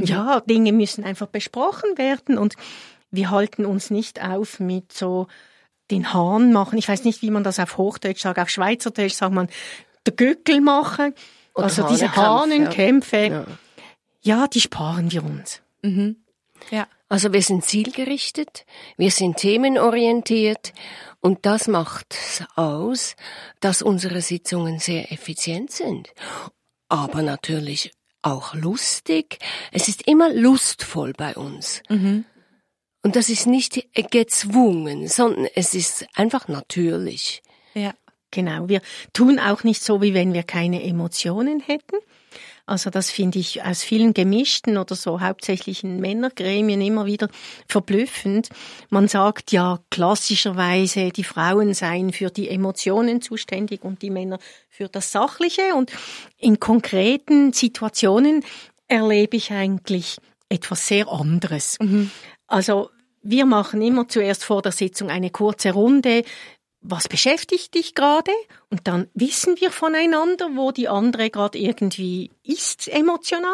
Ja, 0.00 0.40
Dinge 0.40 0.72
müssen 0.72 1.04
einfach 1.04 1.26
besprochen 1.26 1.98
werden 1.98 2.38
und 2.38 2.54
wir 3.10 3.30
halten 3.30 3.66
uns 3.66 3.90
nicht 3.90 4.22
auf 4.22 4.60
mit 4.60 4.92
so 4.92 5.26
den 5.90 6.12
Hahn 6.12 6.52
machen. 6.52 6.78
Ich 6.78 6.88
weiß 6.88 7.04
nicht, 7.04 7.22
wie 7.22 7.30
man 7.30 7.42
das 7.42 7.58
auf 7.58 7.78
Hochdeutsch 7.78 8.20
sagt. 8.20 8.38
Auf 8.38 8.50
Schweizerdeutsch 8.50 9.14
sagt 9.14 9.34
man 9.34 9.48
der 10.06 10.14
Gückel 10.14 10.60
machen. 10.60 11.14
Oder 11.54 11.64
also 11.64 11.88
diese 11.88 12.14
Hahnenkämpfe. 12.14 13.16
Ja. 13.26 13.44
ja, 14.20 14.46
die 14.46 14.60
sparen 14.60 15.10
wir 15.10 15.24
uns. 15.24 15.62
Mhm. 15.82 16.24
Ja. 16.70 16.88
Also 17.08 17.32
wir 17.32 17.42
sind 17.42 17.64
zielgerichtet, 17.64 18.66
wir 18.98 19.10
sind 19.10 19.38
themenorientiert 19.38 20.74
und 21.20 21.46
das 21.46 21.66
macht 21.66 22.14
aus, 22.54 23.16
dass 23.60 23.80
unsere 23.80 24.20
Sitzungen 24.20 24.78
sehr 24.78 25.10
effizient 25.10 25.70
sind. 25.70 26.12
Aber 26.88 27.22
natürlich 27.22 27.92
auch 28.22 28.54
lustig. 28.54 29.38
Es 29.72 29.88
ist 29.88 30.06
immer 30.06 30.32
lustvoll 30.32 31.12
bei 31.14 31.34
uns. 31.34 31.82
Mhm. 31.88 32.24
Und 33.02 33.16
das 33.16 33.30
ist 33.30 33.46
nicht 33.46 33.88
gezwungen, 34.10 35.08
sondern 35.08 35.46
es 35.54 35.74
ist 35.74 36.06
einfach 36.14 36.48
natürlich. 36.48 37.42
Ja, 37.74 37.94
genau. 38.30 38.68
Wir 38.68 38.82
tun 39.12 39.38
auch 39.38 39.64
nicht 39.64 39.82
so, 39.82 40.02
wie 40.02 40.14
wenn 40.14 40.34
wir 40.34 40.42
keine 40.42 40.82
Emotionen 40.82 41.60
hätten. 41.60 41.96
Also 42.68 42.90
das 42.90 43.10
finde 43.10 43.38
ich 43.38 43.64
aus 43.64 43.82
vielen 43.82 44.12
gemischten 44.12 44.76
oder 44.76 44.94
so 44.94 45.20
hauptsächlichen 45.20 46.00
Männergremien 46.00 46.80
immer 46.80 47.06
wieder 47.06 47.28
verblüffend. 47.66 48.50
Man 48.90 49.08
sagt 49.08 49.52
ja 49.52 49.78
klassischerweise, 49.90 51.10
die 51.10 51.24
Frauen 51.24 51.72
seien 51.72 52.12
für 52.12 52.30
die 52.30 52.50
Emotionen 52.50 53.22
zuständig 53.22 53.84
und 53.84 54.02
die 54.02 54.10
Männer 54.10 54.38
für 54.68 54.88
das 54.88 55.12
Sachliche. 55.12 55.74
Und 55.74 55.92
in 56.36 56.60
konkreten 56.60 57.54
Situationen 57.54 58.44
erlebe 58.86 59.38
ich 59.38 59.50
eigentlich 59.50 60.18
etwas 60.50 60.86
sehr 60.86 61.08
anderes. 61.08 61.78
Mhm. 61.80 62.10
Also 62.46 62.90
wir 63.22 63.46
machen 63.46 63.82
immer 63.82 64.08
zuerst 64.08 64.44
vor 64.44 64.62
der 64.62 64.72
Sitzung 64.72 65.10
eine 65.10 65.30
kurze 65.30 65.72
Runde, 65.72 66.22
was 66.80 67.08
beschäftigt 67.08 67.74
dich 67.74 67.94
gerade? 67.94 68.32
Und 68.70 68.86
dann 68.86 69.08
wissen 69.14 69.56
wir 69.60 69.70
voneinander, 69.70 70.50
wo 70.54 70.70
die 70.72 70.88
andere 70.88 71.30
gerade 71.30 71.58
irgendwie 71.58 72.30
ist 72.44 72.88
emotional. 72.88 73.52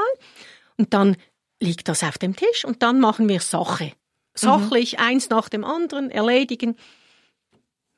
Und 0.77 0.93
dann 0.93 1.17
liegt 1.61 1.89
das 1.89 2.03
auf 2.03 2.19
dem 2.19 2.37
Tisch 2.37 2.65
und 2.65 2.83
dann 2.83 3.01
machen 3.01 3.29
wir 3.29 3.41
Sache. 3.41 3.93
Sachlich, 4.35 4.95
mhm. 4.95 5.05
eins 5.05 5.31
nach 5.31 5.49
dem 5.49 5.65
anderen, 5.65 6.11
erledigen. 6.11 6.77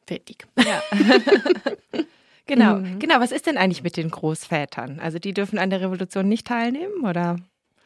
Fertig. 0.06 0.46
Ja. 0.58 0.82
genau, 2.46 2.76
mhm. 2.76 2.98
genau. 2.98 3.20
Was 3.20 3.32
ist 3.32 3.46
denn 3.46 3.56
eigentlich 3.56 3.82
mit 3.82 3.96
den 3.96 4.10
Großvätern? 4.10 5.00
Also 5.00 5.18
die 5.18 5.34
dürfen 5.34 5.58
an 5.58 5.70
der 5.70 5.80
Revolution 5.80 6.28
nicht 6.28 6.46
teilnehmen, 6.46 7.04
oder? 7.04 7.38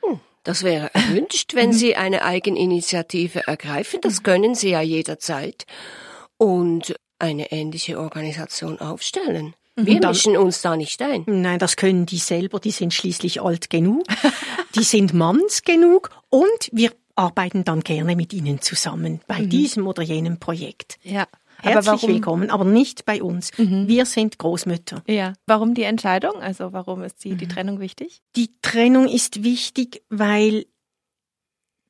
Hm, 0.03 0.21
das 0.43 0.65
wäre 0.65 0.93
erwünscht, 0.95 1.55
wenn 1.55 1.73
sie 1.73 1.97
eine 1.97 2.25
Eigeninitiative 2.25 3.47
ergreifen. 3.47 4.01
Das 4.03 4.23
können 4.23 4.55
sie 4.55 4.71
ja 4.71 4.83
jederzeit. 4.83 5.65
Und 6.37 6.95
eine 7.21 7.53
ähnliche 7.53 7.99
Organisation 7.99 8.79
aufstellen. 8.81 9.55
Mhm. 9.77 9.87
Wir 9.87 10.01
dann, 10.01 10.11
mischen 10.13 10.37
uns 10.37 10.63
da 10.63 10.77
nicht 10.77 11.01
ein. 11.03 11.25
Nein, 11.27 11.59
das 11.59 11.77
können 11.77 12.07
die 12.07 12.19
selber, 12.19 12.61
die 12.61 12.71
sind 12.71 12.93
schließlich 12.93 13.41
alt 13.41 13.71
genug, 13.71 14.05
die 14.75 14.83
sind 14.83 15.15
manns 15.15 15.63
genug 15.63 16.11
und 16.29 16.71
wir 16.73 16.93
arbeiten 17.15 17.65
dann 17.65 17.81
gerne 17.81 18.17
mit 18.17 18.33
ihnen 18.33 18.61
zusammen 18.61 19.21
bei 19.27 19.41
mhm. 19.41 19.51
diesem 19.51 19.87
oder 19.87 20.03
jenem 20.03 20.39
Projekt. 20.39 20.99
Ja. 21.03 21.27
Herzlich 21.63 21.89
aber 21.89 21.99
warum? 21.99 22.15
willkommen, 22.15 22.51
aber 22.51 22.65
nicht 22.65 23.05
bei 23.05 23.23
uns. 23.23 23.51
Mhm. 23.59 23.87
Wir 23.87 24.07
sind 24.07 24.39
Großmütter. 24.39 25.03
Ja. 25.07 25.35
Warum 25.47 25.75
die 25.75 25.83
Entscheidung? 25.83 26.37
Also 26.41 26.73
warum 26.73 27.03
ist 27.03 27.23
die, 27.23 27.35
die 27.35 27.45
mhm. 27.45 27.51
Trennung 27.51 27.81
wichtig? 27.81 28.23
Die 28.35 28.51
Trennung 28.63 29.07
ist 29.07 29.45
wichtig, 29.45 30.03
weil 30.09 30.65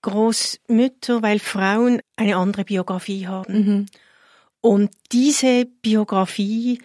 Großmütter, 0.03 1.23
weil 1.23 1.39
Frauen 1.39 2.01
eine 2.17 2.37
andere 2.37 2.65
Biografie 2.65 3.29
haben. 3.29 3.53
Mhm. 3.53 3.87
Und 4.61 4.91
diese 5.13 5.65
Biografie, 5.65 6.81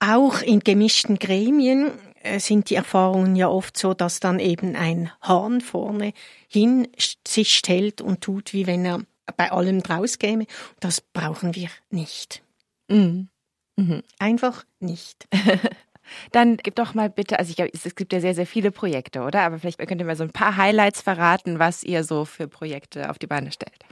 auch 0.00 0.42
in 0.42 0.60
gemischten 0.60 1.18
Gremien, 1.18 1.92
äh, 2.22 2.38
sind 2.38 2.70
die 2.70 2.74
Erfahrungen 2.74 3.36
ja 3.36 3.48
oft 3.48 3.78
so, 3.78 3.94
dass 3.94 4.20
dann 4.20 4.38
eben 4.38 4.76
ein 4.76 5.10
Hahn 5.22 5.60
vorne 5.60 6.12
hin 6.48 6.88
sich 7.26 7.54
stellt 7.54 8.00
und 8.00 8.20
tut, 8.20 8.52
wie 8.52 8.66
wenn 8.66 8.84
er 8.84 9.00
bei 9.36 9.52
allem 9.52 9.82
draus 9.82 10.18
käme. 10.18 10.46
Das 10.80 11.00
brauchen 11.00 11.54
wir 11.54 11.70
nicht. 11.90 12.42
Mhm. 12.88 13.28
Mhm. 13.76 14.02
Einfach 14.18 14.64
nicht. 14.80 15.26
Dann 16.32 16.56
gib 16.56 16.74
doch 16.74 16.94
mal 16.94 17.08
bitte, 17.08 17.38
also 17.38 17.52
ich, 17.56 17.84
es 17.84 17.94
gibt 17.94 18.12
ja 18.12 18.20
sehr, 18.20 18.34
sehr 18.34 18.46
viele 18.46 18.72
Projekte, 18.72 19.22
oder? 19.22 19.42
Aber 19.42 19.58
vielleicht 19.58 19.78
könnt 19.78 20.00
ihr 20.00 20.06
mal 20.06 20.16
so 20.16 20.24
ein 20.24 20.32
paar 20.32 20.56
Highlights 20.56 21.00
verraten, 21.00 21.58
was 21.58 21.84
ihr 21.84 22.04
so 22.04 22.24
für 22.24 22.48
Projekte 22.48 23.08
auf 23.10 23.18
die 23.18 23.28
Beine 23.28 23.52
stellt. 23.52 23.84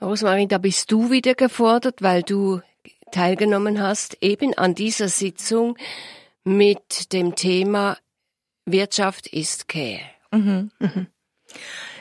Rosmarin, 0.00 0.48
da 0.48 0.58
bist 0.58 0.90
du 0.90 1.10
wieder 1.10 1.34
gefordert, 1.34 2.02
weil 2.02 2.22
du 2.22 2.60
teilgenommen 3.12 3.80
hast, 3.80 4.18
eben 4.20 4.54
an 4.54 4.74
dieser 4.74 5.08
Sitzung 5.08 5.78
mit 6.42 7.12
dem 7.12 7.34
Thema 7.36 7.96
Wirtschaft 8.66 9.26
ist 9.26 9.68
Care. 9.68 10.00
Mhm. 10.32 10.70
Mhm. 10.78 11.06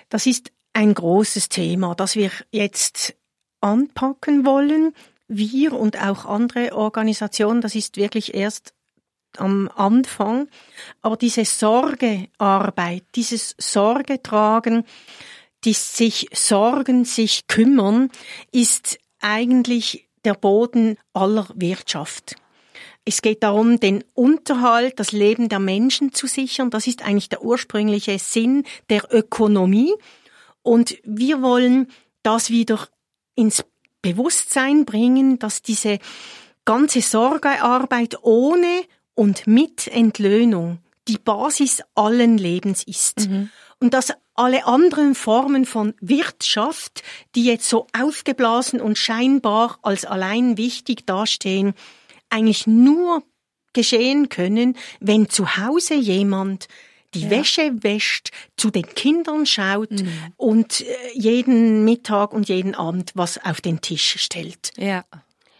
Das 0.10 0.26
ist 0.26 0.52
ein 0.74 0.94
großes 0.94 1.50
Thema, 1.50 1.96
das 1.96 2.16
wir 2.16 2.32
jetzt 2.52 3.16
anpacken 3.62 4.46
wollen. 4.46 4.94
Wir 5.28 5.74
und 5.74 6.02
auch 6.02 6.26
andere 6.26 6.76
Organisationen, 6.76 7.62
das 7.62 7.76
ist 7.76 7.98
wirklich 7.98 8.34
erst 8.34 8.74
am 9.38 9.70
Anfang. 9.76 10.48
Aber 11.02 11.18
diese 11.18 11.46
Sorgearbeit, 11.46 13.04
dieses 13.16 13.56
Sorgetragen, 13.58 14.86
die 15.66 15.74
sich 15.74 16.28
sorgen, 16.34 17.06
sich 17.06 17.48
kümmern, 17.48 18.10
ist 18.52 19.00
eigentlich 19.20 20.08
der 20.26 20.34
Boden 20.34 20.98
aller 21.14 21.48
Wirtschaft. 21.56 22.36
Es 23.06 23.22
geht 23.22 23.44
darum, 23.44 23.80
den 23.80 24.04
Unterhalt, 24.14 25.00
das 25.00 25.12
Leben 25.12 25.50
der 25.50 25.60
Menschen 25.60 26.14
zu 26.14 26.28
sichern. 26.28 26.70
Das 26.70 26.88
ist 26.88 27.04
eigentlich 27.04 27.30
der 27.30 27.44
ursprüngliche 27.44 28.18
Sinn 28.18 28.64
der 28.90 29.14
Ökonomie. 29.14 29.94
Und 30.62 30.98
wir 31.04 31.42
wollen 31.42 31.88
das 32.22 32.50
wieder 32.50 32.88
ins 33.36 33.66
Bewusstsein 34.02 34.86
bringen, 34.86 35.38
dass 35.40 35.62
diese 35.62 36.00
ganze 36.64 37.02
Sorgearbeit 37.02 38.18
ohne 38.22 38.84
und 39.16 39.48
mit 39.48 39.88
Entlöhnung 39.88 40.80
die 41.08 41.18
Basis 41.18 41.82
allen 41.96 42.38
Lebens 42.38 42.84
ist. 42.84 43.30
Mhm. 43.30 43.50
Und 43.84 43.94
dass 43.94 44.14
alle 44.34 44.66
anderen 44.66 45.14
Formen 45.14 45.66
von 45.66 45.94
Wirtschaft, 46.00 47.04
die 47.36 47.44
jetzt 47.44 47.68
so 47.68 47.88
aufgeblasen 47.92 48.80
und 48.80 48.98
scheinbar 48.98 49.78
als 49.82 50.06
allein 50.06 50.58
wichtig 50.58 51.06
dastehen, 51.06 51.74
eigentlich 52.30 52.66
nur 52.66 53.24
geschehen 53.74 54.30
können, 54.30 54.78
wenn 55.02 55.28
zu 55.28 55.58
Hause 55.58 55.96
jemand 55.96 56.70
die 57.14 57.24
ja. 57.24 57.32
Wäsche 57.32 57.84
wäscht, 57.84 58.32
zu 58.56 58.70
den 58.70 58.88
Kindern 58.88 59.46
schaut 59.46 59.92
mhm. 59.92 60.34
und 60.38 60.80
äh, 60.80 60.86
jeden 61.14 61.84
Mittag 61.84 62.32
und 62.32 62.48
jeden 62.48 62.76
Abend 62.76 63.12
was 63.16 63.38
auf 63.44 63.60
den 63.60 63.82
Tisch 63.82 64.16
stellt. 64.18 64.72
Ja. 64.78 65.04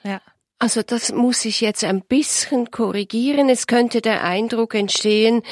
Ja. 0.06 0.22
Also 0.64 0.82
das 0.82 1.12
muss 1.12 1.44
ich 1.44 1.60
jetzt 1.60 1.84
ein 1.84 2.00
bisschen 2.00 2.72
korrigieren. 2.72 3.50
Es 3.50 3.68
könnte 3.68 4.00
der 4.00 4.24
Eindruck 4.24 4.76
entstehen 4.76 5.44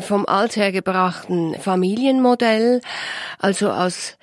vom 0.00 0.26
althergebrachten 0.26 1.54
Familienmodell, 1.54 2.80
also 3.38 3.70
aus 3.70 4.18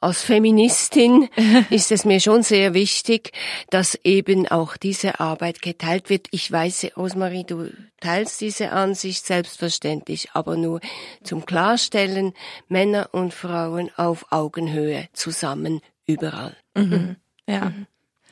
als 0.00 0.22
Feministin 0.22 1.28
ist 1.70 1.90
es 1.90 2.04
mir 2.04 2.20
schon 2.20 2.44
sehr 2.44 2.72
wichtig, 2.72 3.32
dass 3.68 3.98
eben 4.04 4.46
auch 4.46 4.76
diese 4.76 5.18
Arbeit 5.18 5.60
geteilt 5.60 6.08
wird. 6.08 6.28
Ich 6.30 6.50
weiß, 6.52 6.92
Rosmarie, 6.96 7.42
du 7.44 7.68
teilst 7.98 8.40
diese 8.40 8.70
Ansicht 8.70 9.26
selbstverständlich, 9.26 10.28
aber 10.34 10.56
nur 10.56 10.80
zum 11.24 11.44
Klarstellen, 11.44 12.32
Männer 12.68 13.08
und 13.10 13.34
Frauen 13.34 13.90
auf 13.96 14.26
Augenhöhe 14.30 15.08
zusammen 15.14 15.80
überall. 16.06 16.56
Mhm. 16.76 17.16
Ja, 17.48 17.70
mhm. 17.70 17.86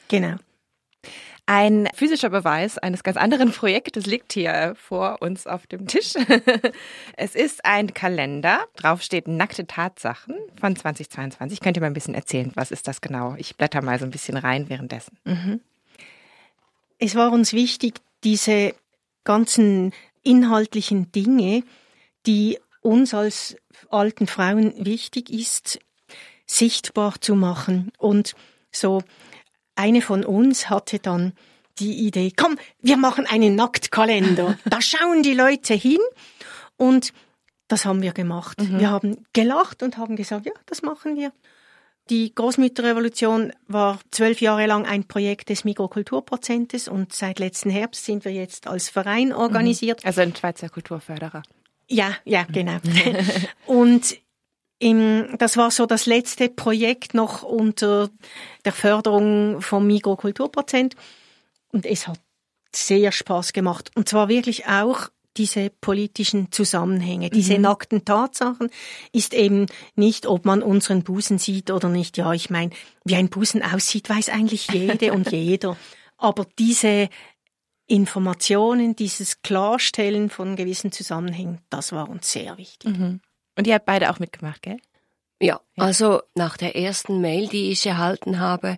genau. 0.07 0.37
Ein 1.51 1.89
physischer 1.95 2.29
Beweis 2.29 2.77
eines 2.77 3.03
ganz 3.03 3.17
anderen 3.17 3.53
Projektes 3.53 4.05
liegt 4.05 4.35
hier 4.35 4.75
vor 4.77 5.23
uns 5.23 5.47
auf 5.47 5.67
dem 5.67 5.87
Tisch. 5.87 6.13
es 7.17 7.35
ist 7.35 7.65
ein 7.65 7.95
Kalender, 7.95 8.67
drauf 8.77 9.01
steht 9.01 9.29
nackte 9.29 9.67
Tatsachen 9.67 10.35
von 10.61 10.77
2022. 10.77 11.61
Könnt 11.61 11.79
ihr 11.79 11.81
mal 11.81 11.87
ein 11.87 11.95
bisschen 11.95 12.15
erzählen, 12.15 12.53
was 12.55 12.71
ist 12.71 12.87
das 12.87 13.01
genau? 13.01 13.35
Ich 13.39 13.57
blätter 13.57 13.81
mal 13.81 13.99
so 13.99 14.05
ein 14.05 14.11
bisschen 14.11 14.37
rein 14.37 14.69
währenddessen. 14.69 15.17
Mhm. 15.25 15.61
Es 16.99 17.15
war 17.15 17.33
uns 17.33 17.55
wichtig, 17.55 17.95
diese 18.25 18.75
ganzen 19.25 19.95
inhaltlichen 20.23 21.11
Dinge, 21.13 21.63
die 22.27 22.59
uns 22.83 23.15
als 23.15 23.57
alten 23.89 24.27
Frauen 24.27 24.75
wichtig 24.85 25.31
ist, 25.31 25.79
sichtbar 26.45 27.23
zu 27.23 27.35
machen 27.35 27.91
und 27.97 28.35
so 28.71 29.03
eine 29.79 30.03
von 30.03 30.25
uns 30.25 30.69
hatte 30.69 30.99
dann 30.99 31.33
die 31.79 32.07
Idee, 32.07 32.33
komm, 32.37 32.59
wir 32.81 32.97
machen 32.97 33.27
einen 33.27 33.55
Nacktkalender. 33.55 34.59
Da 34.65 34.81
schauen 34.81 35.23
die 35.23 35.35
Leute 35.35 35.75
hin 35.75 36.01
und 36.77 37.13
das 37.69 37.85
haben 37.85 38.03
wir 38.03 38.13
gemacht. 38.13 38.61
Mhm. 38.61 38.81
Wir 38.81 38.91
haben 38.91 39.25
gelacht 39.33 39.83
und 39.83 39.97
haben 39.97 40.17
gesagt, 40.17 40.47
ja, 40.47 40.53
das 40.67 40.83
machen 40.83 41.17
wir. 41.17 41.33
Die 42.11 42.35
Großmütterrevolution 42.35 43.53
war 43.67 44.01
zwölf 44.11 44.41
Jahre 44.41 44.67
lang 44.67 44.87
ein 44.87 45.05
Projekt 45.05 45.51
des 45.51 45.65
Mikrokulturprozentes 45.65 46.89
und 46.89 47.13
seit 47.13 47.39
letzten 47.39 47.69
Herbst 47.69 48.07
sind 48.07 48.25
wir 48.25 48.33
jetzt 48.33 48.67
als 48.67 48.89
Verein 48.89 49.35
organisiert. 49.35 50.05
Also 50.07 50.23
ein 50.23 50.35
Schweizer 50.35 50.71
Kulturförderer. 50.71 51.43
Ja, 51.87 52.15
ja, 52.25 52.45
genau. 52.45 52.79
und 53.67 54.17
im, 54.79 55.37
das 55.39 55.57
war 55.57 55.71
so 55.71 55.87
das 55.87 56.07
letzte 56.07 56.49
Projekt 56.49 57.15
noch 57.15 57.43
unter 57.43 58.11
der 58.65 58.73
Förderung 58.73 59.61
vom 59.61 59.87
Mikrokulturprozent. 59.87 60.95
Und 61.73 61.85
es 61.85 62.07
hat 62.07 62.21
sehr 62.75 63.13
Spaß 63.13 63.53
gemacht. 63.53 63.91
Und 63.95 64.09
zwar 64.09 64.29
wirklich 64.29 64.67
auch 64.67 65.09
diese 65.37 65.71
politischen 65.71 66.51
Zusammenhänge, 66.51 67.31
diese 67.31 67.55
mhm. 67.55 67.63
nackten 67.63 68.05
Tatsachen, 68.05 68.71
ist 69.13 69.35
eben 69.35 69.67
nicht, 69.95 70.27
ob 70.27 70.45
man 70.45 70.63
unseren 70.63 71.05
Busen 71.05 71.39
sieht 71.39 71.71
oder 71.71 71.89
nicht. 71.89 72.17
Ja, 72.17 72.33
ich 72.33 72.51
meine, 72.51 72.71
wie 73.05 73.15
ein 73.15 73.29
Busen 73.29 73.63
aussieht, 73.63 74.09
weiß 74.09 74.31
eigentlich 74.31 74.69
jede 74.73 75.13
und 75.13 75.31
jeder. 75.33 75.77
Aber 76.17 76.47
diese 76.59 77.09
Informationen, 77.87 78.97
dieses 78.97 79.41
Klarstellen 79.43 80.29
von 80.29 80.57
gewissen 80.57 80.93
Zusammenhängen, 80.93 81.61
das 81.71 81.93
war 81.93 82.09
uns 82.09 82.31
sehr 82.31 82.59
wichtig. 82.59 82.97
Mhm. 82.97 83.21
Und 83.59 83.67
ihr 83.67 83.75
habt 83.75 83.87
beide 83.87 84.09
auch 84.11 84.21
mitgemacht, 84.21 84.63
gell? 84.63 84.79
Ja, 85.41 85.61
also 85.77 86.23
nach 86.37 86.57
der 86.57 86.77
ersten 86.77 87.21
Mail, 87.21 87.49
die 87.49 87.73
ich 87.73 87.85
erhalten 87.85 88.39
habe, 88.39 88.77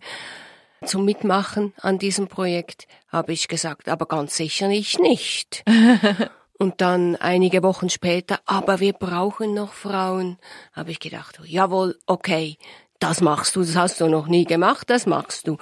zum 0.84 1.04
Mitmachen 1.04 1.74
an 1.76 1.98
diesem 1.98 2.28
Projekt, 2.28 2.88
habe 3.08 3.34
ich 3.34 3.48
gesagt, 3.48 3.90
aber 3.90 4.06
ganz 4.06 4.36
sicher 4.36 4.70
ich 4.70 4.98
nicht. 4.98 5.64
Und 6.58 6.80
dann 6.80 7.16
einige 7.16 7.62
Wochen 7.62 7.90
später, 7.90 8.40
aber 8.46 8.80
wir 8.80 8.94
brauchen 8.94 9.54
noch 9.54 9.74
Frauen, 9.74 10.38
habe 10.72 10.90
ich 10.90 11.00
gedacht, 11.00 11.40
jawohl, 11.44 11.98
okay, 12.06 12.56
das 12.98 13.20
machst 13.20 13.56
du, 13.56 13.60
das 13.60 13.76
hast 13.76 14.00
du 14.00 14.08
noch 14.08 14.28
nie 14.28 14.44
gemacht, 14.44 14.88
das 14.88 15.06
machst 15.06 15.46
du. 15.46 15.58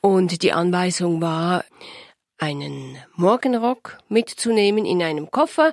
Und 0.00 0.42
die 0.42 0.52
Anweisung 0.52 1.20
war, 1.20 1.64
einen 2.38 2.96
Morgenrock 3.14 3.98
mitzunehmen 4.08 4.86
in 4.86 5.02
einem 5.02 5.30
Koffer 5.30 5.72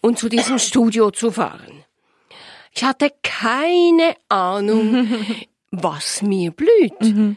und 0.00 0.18
zu 0.18 0.28
diesem 0.28 0.58
Studio 0.58 1.10
zu 1.10 1.30
fahren. 1.30 1.83
Ich 2.74 2.84
hatte 2.84 3.12
keine 3.22 4.16
Ahnung, 4.28 5.08
was 5.70 6.22
mir 6.22 6.50
blüht. 6.50 7.00
Mhm 7.00 7.36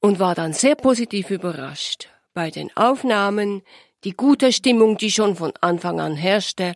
und 0.00 0.18
war 0.18 0.34
dann 0.34 0.52
sehr 0.52 0.74
positiv 0.74 1.30
überrascht 1.30 2.08
bei 2.34 2.50
den 2.50 2.74
Aufnahmen, 2.76 3.62
die 4.04 4.12
gute 4.12 4.52
Stimmung, 4.52 4.96
die 4.96 5.10
schon 5.10 5.36
von 5.36 5.52
Anfang 5.60 6.00
an 6.00 6.16
herrschte 6.16 6.74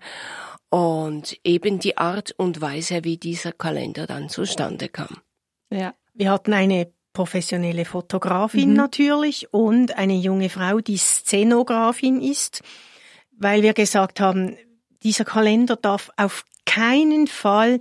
und 0.68 1.38
eben 1.42 1.78
die 1.78 1.96
Art 1.96 2.32
und 2.36 2.60
Weise, 2.60 3.02
wie 3.04 3.16
dieser 3.16 3.52
Kalender 3.52 4.06
dann 4.06 4.28
zustande 4.28 4.88
kam. 4.88 5.18
Ja, 5.70 5.94
wir 6.12 6.30
hatten 6.30 6.52
eine 6.52 6.92
professionelle 7.14 7.84
Fotografin 7.84 8.70
mhm. 8.70 8.76
natürlich 8.76 9.52
und 9.52 9.96
eine 9.96 10.16
junge 10.16 10.50
Frau, 10.50 10.80
die 10.80 10.98
Szenografin 10.98 12.20
ist, 12.20 12.62
weil 13.30 13.62
wir 13.62 13.72
gesagt 13.72 14.20
haben, 14.20 14.56
dieser 15.02 15.24
Kalender 15.24 15.76
darf 15.76 16.10
auf 16.16 16.44
keinen 16.66 17.26
Fall 17.26 17.80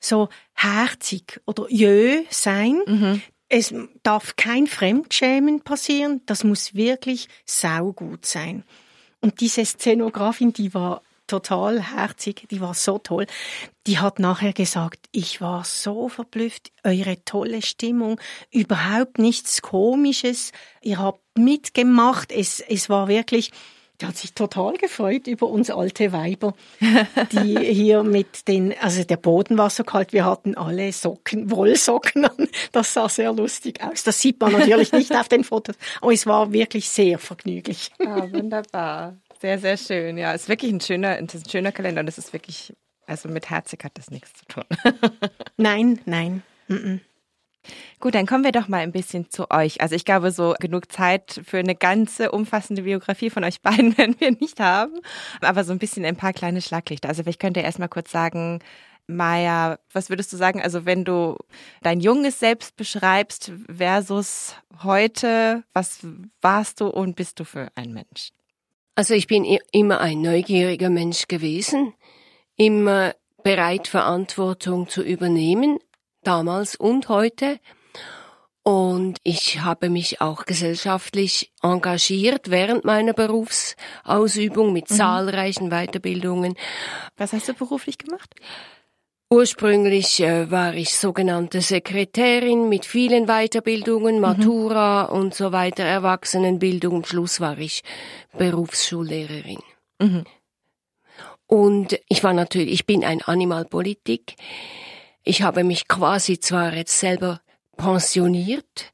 so 0.00 0.28
herzig 0.54 1.40
oder 1.46 1.66
jö 1.68 2.22
sein. 2.30 2.80
Mhm 2.86 3.22
es 3.50 3.74
darf 4.04 4.36
kein 4.36 4.68
Fremdschämen 4.68 5.60
passieren, 5.62 6.22
das 6.24 6.44
muss 6.44 6.74
wirklich 6.74 7.28
saugut 7.44 8.24
sein. 8.24 8.64
Und 9.20 9.40
diese 9.40 9.64
Szenografin, 9.64 10.52
die 10.52 10.72
war 10.72 11.02
total 11.26 11.80
herzig, 11.80 12.46
die 12.50 12.60
war 12.60 12.74
so 12.74 12.98
toll. 12.98 13.26
Die 13.86 13.98
hat 13.98 14.18
nachher 14.20 14.52
gesagt, 14.52 15.00
ich 15.10 15.40
war 15.40 15.64
so 15.64 16.08
verblüfft, 16.08 16.70
eure 16.84 17.24
tolle 17.24 17.60
Stimmung, 17.62 18.20
überhaupt 18.50 19.18
nichts 19.18 19.62
Komisches, 19.62 20.52
ihr 20.80 20.98
habt 20.98 21.20
mitgemacht, 21.36 22.32
es, 22.32 22.60
es 22.60 22.88
war 22.88 23.08
wirklich, 23.08 23.50
der 24.00 24.08
hat 24.08 24.16
sich 24.16 24.32
total 24.32 24.74
gefreut 24.74 25.26
über 25.26 25.46
uns 25.46 25.70
alte 25.70 26.12
Weiber, 26.12 26.54
die 27.32 27.58
hier 27.72 28.02
mit 28.02 28.48
den, 28.48 28.74
also 28.80 29.04
der 29.04 29.16
Boden 29.16 29.58
war 29.58 29.70
so 29.70 29.84
kalt, 29.84 30.12
wir 30.12 30.24
hatten 30.24 30.56
alle 30.56 30.92
Socken, 30.92 31.50
Wollsocken 31.50 32.24
an. 32.24 32.48
Das 32.72 32.94
sah 32.94 33.08
sehr 33.08 33.32
lustig 33.32 33.82
aus. 33.82 34.02
Das 34.04 34.20
sieht 34.20 34.40
man 34.40 34.52
natürlich 34.52 34.92
nicht 34.92 35.14
auf 35.14 35.28
den 35.28 35.44
Fotos, 35.44 35.76
aber 36.00 36.12
es 36.12 36.26
war 36.26 36.52
wirklich 36.52 36.88
sehr 36.88 37.18
vergnüglich. 37.18 37.90
Ah, 38.04 38.26
wunderbar. 38.30 39.16
Sehr, 39.40 39.58
sehr 39.58 39.76
schön. 39.76 40.18
Ja, 40.18 40.34
es 40.34 40.42
ist 40.42 40.48
wirklich 40.48 40.72
ein 40.72 40.80
schöner, 40.80 41.10
ein 41.10 41.28
schöner 41.48 41.72
Kalender 41.72 42.00
und 42.00 42.08
es 42.08 42.18
ist 42.18 42.32
wirklich, 42.32 42.74
also 43.06 43.28
mit 43.28 43.48
Herzig 43.48 43.84
hat 43.84 43.92
das 43.94 44.10
nichts 44.10 44.32
zu 44.34 44.44
tun. 44.46 44.64
nein, 45.56 46.00
nein. 46.04 46.42
Mm 46.68 46.74
-mm. 46.74 47.00
Gut, 47.98 48.14
dann 48.14 48.26
kommen 48.26 48.44
wir 48.44 48.52
doch 48.52 48.68
mal 48.68 48.78
ein 48.78 48.92
bisschen 48.92 49.30
zu 49.30 49.50
euch. 49.50 49.80
Also 49.80 49.94
ich 49.94 50.04
glaube, 50.04 50.30
so 50.30 50.54
genug 50.58 50.90
Zeit 50.90 51.40
für 51.44 51.58
eine 51.58 51.74
ganze 51.74 52.30
umfassende 52.32 52.82
Biografie 52.82 53.30
von 53.30 53.44
euch 53.44 53.60
beiden 53.62 53.96
werden 53.98 54.16
wir 54.18 54.30
nicht 54.32 54.60
haben, 54.60 54.94
aber 55.40 55.64
so 55.64 55.72
ein 55.72 55.78
bisschen 55.78 56.04
ein 56.04 56.16
paar 56.16 56.32
kleine 56.32 56.62
Schlaglichter. 56.62 57.08
Also 57.08 57.22
vielleicht 57.22 57.40
könnt 57.40 57.56
ihr 57.56 57.64
erst 57.64 57.78
mal 57.78 57.88
kurz 57.88 58.10
sagen, 58.10 58.60
Maja, 59.06 59.78
was 59.92 60.08
würdest 60.08 60.32
du 60.32 60.36
sagen, 60.36 60.62
also 60.62 60.86
wenn 60.86 61.04
du 61.04 61.36
dein 61.82 62.00
junges 62.00 62.38
Selbst 62.38 62.76
beschreibst 62.76 63.52
versus 63.68 64.54
heute, 64.82 65.64
was 65.72 66.06
warst 66.40 66.80
du 66.80 66.86
und 66.86 67.16
bist 67.16 67.40
du 67.40 67.44
für 67.44 67.68
ein 67.74 67.92
Mensch? 67.92 68.30
Also 68.94 69.14
ich 69.14 69.26
bin 69.26 69.44
immer 69.72 70.00
ein 70.00 70.20
neugieriger 70.20 70.90
Mensch 70.90 71.26
gewesen, 71.26 71.94
immer 72.56 73.14
bereit, 73.42 73.88
Verantwortung 73.88 74.88
zu 74.88 75.02
übernehmen, 75.02 75.78
damals 76.22 76.76
und 76.76 77.08
heute. 77.08 77.58
Und 78.62 79.18
ich 79.22 79.62
habe 79.62 79.88
mich 79.88 80.20
auch 80.20 80.44
gesellschaftlich 80.44 81.50
engagiert 81.62 82.50
während 82.50 82.84
meiner 82.84 83.14
Berufsausübung 83.14 84.72
mit 84.72 84.90
mhm. 84.90 84.94
zahlreichen 84.94 85.70
Weiterbildungen. 85.70 86.54
Was 87.16 87.32
hast 87.32 87.48
du 87.48 87.54
beruflich 87.54 87.96
gemacht? 87.98 88.34
Ursprünglich 89.32 90.20
äh, 90.20 90.50
war 90.50 90.74
ich 90.74 90.98
sogenannte 90.98 91.60
Sekretärin 91.60 92.68
mit 92.68 92.84
vielen 92.84 93.26
Weiterbildungen, 93.26 94.16
mhm. 94.16 94.20
Matura 94.20 95.08
mhm. 95.08 95.20
und 95.20 95.34
so 95.34 95.52
weiter, 95.52 95.84
Erwachsenenbildung. 95.84 96.96
Am 96.96 97.04
Schluss 97.04 97.40
war 97.40 97.56
ich 97.58 97.82
Berufsschullehrerin. 98.36 99.60
Mhm. 100.00 100.24
Und 101.46 101.98
ich 102.08 102.22
war 102.24 102.32
natürlich, 102.32 102.72
ich 102.72 102.86
bin 102.86 103.04
ein 103.04 103.22
Animalpolitik. 103.22 104.34
Ich 105.22 105.42
habe 105.42 105.64
mich 105.64 105.88
quasi 105.88 106.40
zwar 106.40 106.74
jetzt 106.74 106.98
selber 106.98 107.40
pensioniert, 107.76 108.92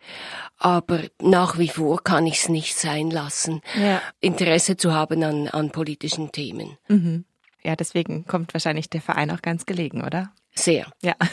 aber 0.59 1.01
nach 1.21 1.59
wie 1.59 1.69
vor 1.69 2.03
kann 2.03 2.27
ich 2.27 2.39
es 2.39 2.49
nicht 2.49 2.77
sein 2.77 3.11
lassen, 3.11 3.61
ja. 3.79 4.01
Interesse 4.21 4.77
zu 4.77 4.95
haben 4.95 5.23
an, 5.23 5.49
an 5.49 5.71
politischen 5.71 6.33
Themen. 6.33 6.79
Mhm. 6.89 7.25
Ja, 7.63 7.77
deswegen 7.77 8.27
kommt 8.27 8.55
wahrscheinlich 8.55 8.89
der 8.89 9.01
Verein 9.01 9.31
auch 9.31 9.43
ganz 9.43 9.67
gelegen, 9.67 10.05
oder? 10.05 10.33
Sehr. 10.55 10.87
Ja. 11.03 11.15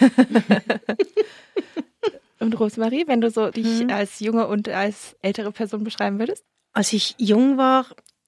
und 2.39 2.59
Rosemarie, 2.59 3.05
wenn 3.07 3.21
du 3.21 3.29
so 3.29 3.49
dich 3.49 3.83
mhm. 3.83 3.91
als 3.91 4.19
junge 4.19 4.47
und 4.47 4.67
als 4.67 5.15
ältere 5.21 5.51
Person 5.51 5.83
beschreiben 5.83 6.19
würdest? 6.19 6.43
Als 6.73 6.91
ich 6.91 7.15
jung 7.17 7.57
war, 7.57 7.85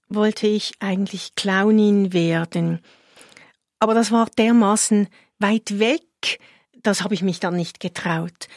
wollte 0.08 0.47
ich 0.47 0.73
eigentlich 0.80 1.36
Clownin 1.36 2.13
werden. 2.13 2.80
Aber 3.80 3.93
das 3.93 4.12
war 4.12 4.28
dermaßen 4.38 5.08
weit 5.39 5.80
weg, 5.80 6.39
das 6.86 7.04
habe 7.04 7.13
ich 7.13 7.21
mich 7.21 7.39
dann 7.39 7.56
nicht 7.56 7.80
getraut. 7.80 8.48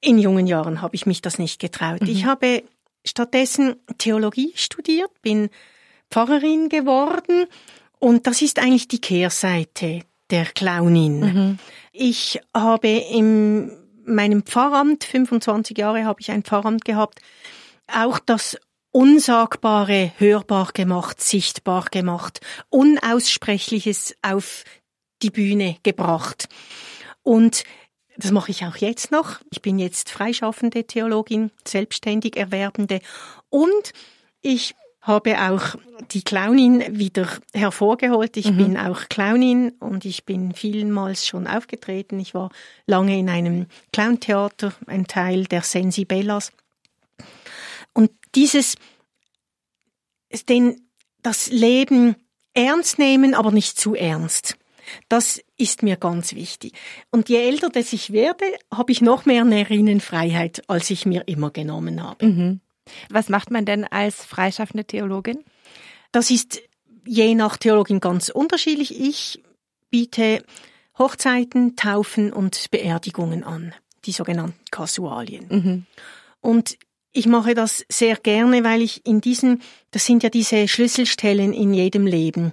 In 0.00 0.18
jungen 0.18 0.46
Jahren 0.46 0.82
habe 0.82 0.94
ich 0.96 1.06
mich 1.06 1.22
das 1.22 1.38
nicht 1.38 1.60
getraut. 1.60 2.02
Mhm. 2.02 2.08
Ich 2.08 2.24
habe 2.24 2.64
stattdessen 3.04 3.76
Theologie 3.98 4.52
studiert, 4.56 5.10
bin 5.22 5.50
Pfarrerin 6.10 6.68
geworden 6.68 7.46
und 7.98 8.26
das 8.26 8.42
ist 8.42 8.58
eigentlich 8.58 8.88
die 8.88 9.00
Kehrseite 9.00 10.02
der 10.30 10.46
Clownin. 10.46 11.20
Mhm. 11.20 11.58
Ich 11.92 12.40
habe 12.54 12.88
in 12.88 13.70
meinem 14.04 14.42
Pfarramt, 14.42 15.04
25 15.04 15.78
Jahre 15.78 16.04
habe 16.04 16.20
ich 16.20 16.30
ein 16.30 16.42
Pfarramt 16.42 16.84
gehabt, 16.84 17.20
auch 17.86 18.18
das 18.18 18.58
Unsagbare 18.90 20.12
hörbar 20.18 20.70
gemacht, 20.74 21.20
sichtbar 21.20 21.86
gemacht, 21.90 22.40
Unaussprechliches 22.68 24.14
auf 24.20 24.64
die 25.22 25.30
Bühne 25.30 25.76
gebracht. 25.82 26.48
Und 27.22 27.64
das 28.16 28.30
mache 28.30 28.50
ich 28.50 28.64
auch 28.64 28.76
jetzt 28.76 29.10
noch. 29.10 29.40
Ich 29.50 29.62
bin 29.62 29.78
jetzt 29.78 30.10
freischaffende 30.10 30.84
Theologin, 30.84 31.50
selbstständig 31.66 32.36
Erwerbende 32.36 33.00
und 33.48 33.92
ich 34.42 34.74
habe 35.02 35.50
auch 35.50 35.76
die 36.12 36.22
Clownin 36.22 36.84
wieder 36.96 37.28
hervorgeholt. 37.52 38.36
Ich 38.36 38.52
mhm. 38.52 38.56
bin 38.56 38.76
auch 38.76 39.08
Clownin 39.08 39.70
und 39.80 40.04
ich 40.04 40.24
bin 40.24 40.54
vielmals 40.54 41.26
schon 41.26 41.48
aufgetreten. 41.48 42.20
Ich 42.20 42.34
war 42.34 42.50
lange 42.86 43.18
in 43.18 43.28
einem 43.28 43.66
Clowntheater, 43.92 44.72
ein 44.86 45.08
Teil 45.08 45.44
der 45.44 45.62
Sensibellas. 45.62 46.52
Und 47.92 48.12
dieses, 48.36 48.76
den, 50.48 50.88
das 51.22 51.50
Leben 51.50 52.14
ernst 52.54 53.00
nehmen, 53.00 53.34
aber 53.34 53.50
nicht 53.50 53.78
zu 53.78 53.96
ernst. 53.96 54.56
Das 55.08 55.40
ist 55.56 55.82
mir 55.82 55.96
ganz 55.96 56.34
wichtig. 56.34 56.72
Und 57.10 57.28
je 57.28 57.36
älter 57.36 57.68
das 57.68 57.92
ich 57.92 58.12
werde, 58.12 58.44
habe 58.72 58.92
ich 58.92 59.00
noch 59.00 59.24
mehr 59.24 59.44
Nerinnenfreiheit, 59.44 60.62
als 60.68 60.90
ich 60.90 61.06
mir 61.06 61.26
immer 61.26 61.50
genommen 61.50 62.02
habe. 62.02 62.26
Mhm. 62.26 62.60
Was 63.10 63.28
macht 63.28 63.50
man 63.50 63.64
denn 63.64 63.84
als 63.84 64.24
freischaffende 64.24 64.84
Theologin? 64.84 65.44
Das 66.10 66.30
ist 66.30 66.60
je 67.06 67.34
nach 67.34 67.56
Theologin 67.56 68.00
ganz 68.00 68.28
unterschiedlich. 68.28 69.00
Ich 69.00 69.42
biete 69.90 70.44
Hochzeiten, 70.98 71.76
Taufen 71.76 72.32
und 72.32 72.70
Beerdigungen 72.70 73.44
an, 73.44 73.74
die 74.04 74.12
sogenannten 74.12 74.58
Kasualien. 74.70 75.46
Mhm. 75.48 75.86
Und 76.40 76.76
ich 77.12 77.26
mache 77.26 77.54
das 77.54 77.84
sehr 77.88 78.16
gerne, 78.16 78.64
weil 78.64 78.82
ich 78.82 79.06
in 79.06 79.20
diesen, 79.20 79.62
das 79.90 80.06
sind 80.06 80.22
ja 80.22 80.30
diese 80.30 80.66
Schlüsselstellen 80.66 81.52
in 81.52 81.74
jedem 81.74 82.06
Leben 82.06 82.52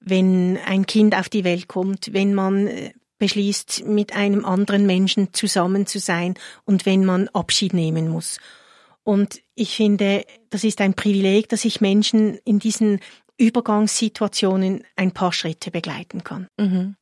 wenn 0.00 0.58
ein 0.64 0.86
Kind 0.86 1.14
auf 1.14 1.28
die 1.28 1.44
Welt 1.44 1.68
kommt, 1.68 2.12
wenn 2.12 2.34
man 2.34 2.66
äh, 2.66 2.92
beschließt, 3.18 3.84
mit 3.86 4.14
einem 4.14 4.44
anderen 4.44 4.86
Menschen 4.86 5.32
zusammen 5.32 5.86
zu 5.86 5.98
sein 5.98 6.34
und 6.64 6.86
wenn 6.86 7.04
man 7.04 7.28
Abschied 7.28 7.74
nehmen 7.74 8.08
muss. 8.08 8.38
Und 9.02 9.40
ich 9.54 9.74
finde, 9.74 10.24
das 10.50 10.64
ist 10.64 10.80
ein 10.80 10.94
Privileg, 10.94 11.48
dass 11.48 11.64
ich 11.64 11.80
Menschen 11.80 12.38
in 12.44 12.58
diesen 12.58 13.00
Übergangssituationen 13.38 14.84
ein 14.96 15.12
paar 15.12 15.32
Schritte 15.32 15.70
begleiten 15.70 16.24
kann. 16.24 16.48
Mhm. 16.58 16.96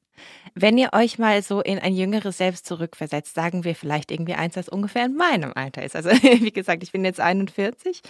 Wenn 0.58 0.78
ihr 0.78 0.94
euch 0.94 1.18
mal 1.18 1.42
so 1.42 1.60
in 1.60 1.78
ein 1.78 1.94
jüngeres 1.94 2.38
Selbst 2.38 2.64
zurückversetzt, 2.64 3.34
sagen 3.34 3.62
wir 3.64 3.74
vielleicht 3.74 4.10
irgendwie 4.10 4.32
eins, 4.32 4.54
das 4.54 4.70
ungefähr 4.70 5.04
in 5.04 5.14
meinem 5.14 5.52
Alter 5.54 5.82
ist. 5.82 5.94
Also 5.94 6.08
wie 6.22 6.50
gesagt, 6.50 6.82
ich 6.82 6.92
bin 6.92 7.04
jetzt 7.04 7.20
41 7.20 8.00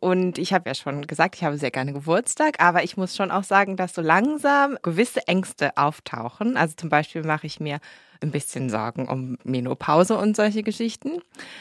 und 0.00 0.36
ich 0.36 0.52
habe 0.52 0.68
ja 0.68 0.74
schon 0.74 1.06
gesagt, 1.06 1.36
ich 1.36 1.44
habe 1.44 1.56
sehr 1.58 1.70
gerne 1.70 1.92
Geburtstag, 1.92 2.60
aber 2.60 2.82
ich 2.82 2.96
muss 2.96 3.14
schon 3.14 3.30
auch 3.30 3.44
sagen, 3.44 3.76
dass 3.76 3.94
so 3.94 4.02
langsam 4.02 4.76
gewisse 4.82 5.28
Ängste 5.28 5.76
auftauchen. 5.76 6.56
Also 6.56 6.74
zum 6.74 6.88
Beispiel 6.88 7.22
mache 7.22 7.46
ich 7.46 7.60
mir 7.60 7.78
ein 8.20 8.32
bisschen 8.32 8.68
Sorgen 8.68 9.06
um 9.06 9.38
Menopause 9.44 10.18
und 10.18 10.34
solche 10.34 10.64
Geschichten 10.64 11.20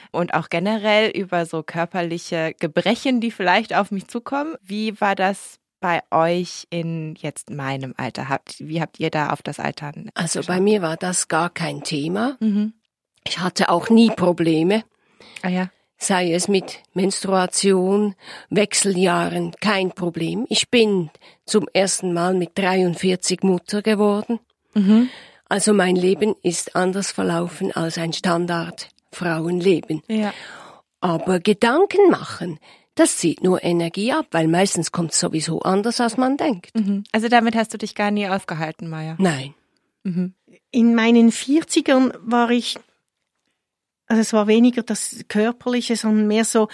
und 0.10 0.34
auch 0.34 0.50
generell 0.50 1.12
über 1.12 1.46
so 1.46 1.62
körperliche 1.62 2.56
Gebrechen, 2.60 3.22
die 3.22 3.30
vielleicht 3.30 3.76
auf 3.76 3.92
mich 3.92 4.08
zukommen. 4.08 4.56
Wie 4.64 5.00
war 5.00 5.14
das 5.14 5.61
bei 5.82 6.02
euch 6.12 6.68
in 6.70 7.16
jetzt 7.16 7.50
meinem 7.50 7.94
Alter 7.98 8.30
habt? 8.30 8.56
Wie 8.60 8.80
habt 8.80 9.00
ihr 9.00 9.10
da 9.10 9.32
auf 9.32 9.42
das 9.42 9.60
Altern? 9.60 10.10
Also 10.14 10.40
geschaut? 10.40 10.56
bei 10.56 10.62
mir 10.62 10.82
war 10.82 10.96
das 10.96 11.28
gar 11.28 11.50
kein 11.50 11.84
Thema. 11.84 12.38
Mhm. 12.40 12.74
Ich 13.28 13.40
hatte 13.40 13.70
auch 13.70 13.90
nie 13.90 14.10
Probleme. 14.10 14.84
Ah 15.42 15.50
ja. 15.50 15.70
Sei 15.98 16.32
es 16.34 16.48
mit 16.48 16.80
Menstruation, 16.94 18.16
Wechseljahren, 18.50 19.52
kein 19.60 19.92
Problem. 19.92 20.46
Ich 20.50 20.70
bin 20.70 21.12
zum 21.46 21.68
ersten 21.74 22.14
Mal 22.14 22.34
mit 22.34 22.58
43 22.58 23.44
Mutter 23.44 23.82
geworden. 23.82 24.40
Mhm. 24.74 25.10
Also 25.48 25.74
mein 25.74 25.96
Leben 25.96 26.36
ist 26.42 26.76
anders 26.76 27.12
verlaufen 27.12 27.72
als 27.74 27.98
ein 27.98 28.14
Standard 28.14 28.90
Frauenleben. 29.12 30.02
Ja. 30.08 30.34
Aber 31.02 31.40
Gedanken 31.40 32.10
machen, 32.10 32.60
das 32.96 33.18
zieht 33.18 33.44
nur 33.44 33.64
Energie 33.64 34.12
ab, 34.12 34.28
weil 34.32 34.48
meistens 34.48 34.92
kommt 34.92 35.12
es 35.12 35.20
sowieso 35.20 35.62
anders, 35.62 36.02
als 36.02 36.18
man 36.18 36.38
denkt. 36.38 36.76
Mhm. 36.76 37.04
Also 37.12 37.30
damit 37.30 37.56
hast 37.56 37.74
du 37.74 37.78
dich 37.78 37.96
gar 37.96 38.12
nie 38.12 38.28
aufgehalten, 38.28 38.90
Maya? 38.90 39.16
Nein. 39.18 39.54
Mhm. 40.04 40.34
In 40.72 40.96
meinen 40.96 41.32
40ern 41.32 42.14
war 42.22 42.50
ich, 42.52 42.78
also 44.08 44.22
es 44.22 44.34
war 44.34 44.48
weniger 44.48 44.84
das 44.84 45.24
Körperliche, 45.28 45.96
sondern 45.96 46.28
mehr 46.28 46.46
so, 46.46 46.68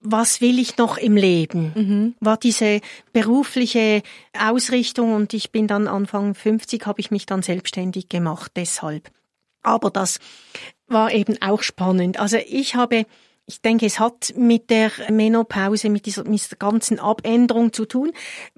was 0.00 0.40
will 0.40 0.58
ich 0.58 0.76
noch 0.78 0.98
im 0.98 1.16
Leben? 1.16 1.72
Mhm. 1.74 2.14
War 2.20 2.36
diese 2.36 2.80
berufliche 3.12 4.02
Ausrichtung 4.38 5.12
und 5.14 5.32
ich 5.34 5.52
bin 5.52 5.66
dann 5.66 5.88
Anfang 5.88 6.34
50, 6.34 6.86
habe 6.86 7.00
ich 7.00 7.10
mich 7.10 7.26
dann 7.26 7.42
selbstständig 7.42 8.08
gemacht, 8.08 8.52
deshalb. 8.56 9.10
Aber 9.62 9.90
das 9.90 10.20
war 10.86 11.12
eben 11.12 11.40
auch 11.42 11.62
spannend. 11.62 12.20
Also 12.20 12.36
ich 12.36 12.76
habe 12.76 13.06
ich 13.46 13.60
denke, 13.60 13.86
es 13.86 14.00
hat 14.00 14.34
mit 14.36 14.70
der 14.70 14.90
Menopause, 15.10 15.88
mit 15.88 16.06
dieser, 16.06 16.24
mit 16.24 16.42
dieser 16.42 16.56
ganzen 16.56 16.98
Abänderung 16.98 17.72
zu 17.72 17.86
tun. 17.86 18.10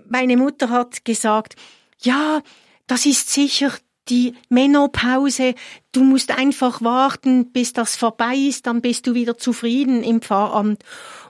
Meine 0.09 0.37
Mutter 0.37 0.71
hat 0.71 1.05
gesagt, 1.05 1.57
ja, 2.01 2.41
das 2.87 3.05
ist 3.05 3.31
sicher 3.31 3.73
die 4.09 4.35
Menopause. 4.49 5.55
Du 5.93 6.03
musst 6.03 6.31
einfach 6.31 6.81
warten, 6.81 7.53
bis 7.53 7.75
das 7.75 7.97
vorbei 7.97 8.35
ist, 8.35 8.67
dann 8.67 8.81
bist 8.81 9.07
du 9.07 9.13
wieder 9.13 9.37
zufrieden 9.37 10.03
im 10.03 10.23
Pfarramt. 10.23 10.83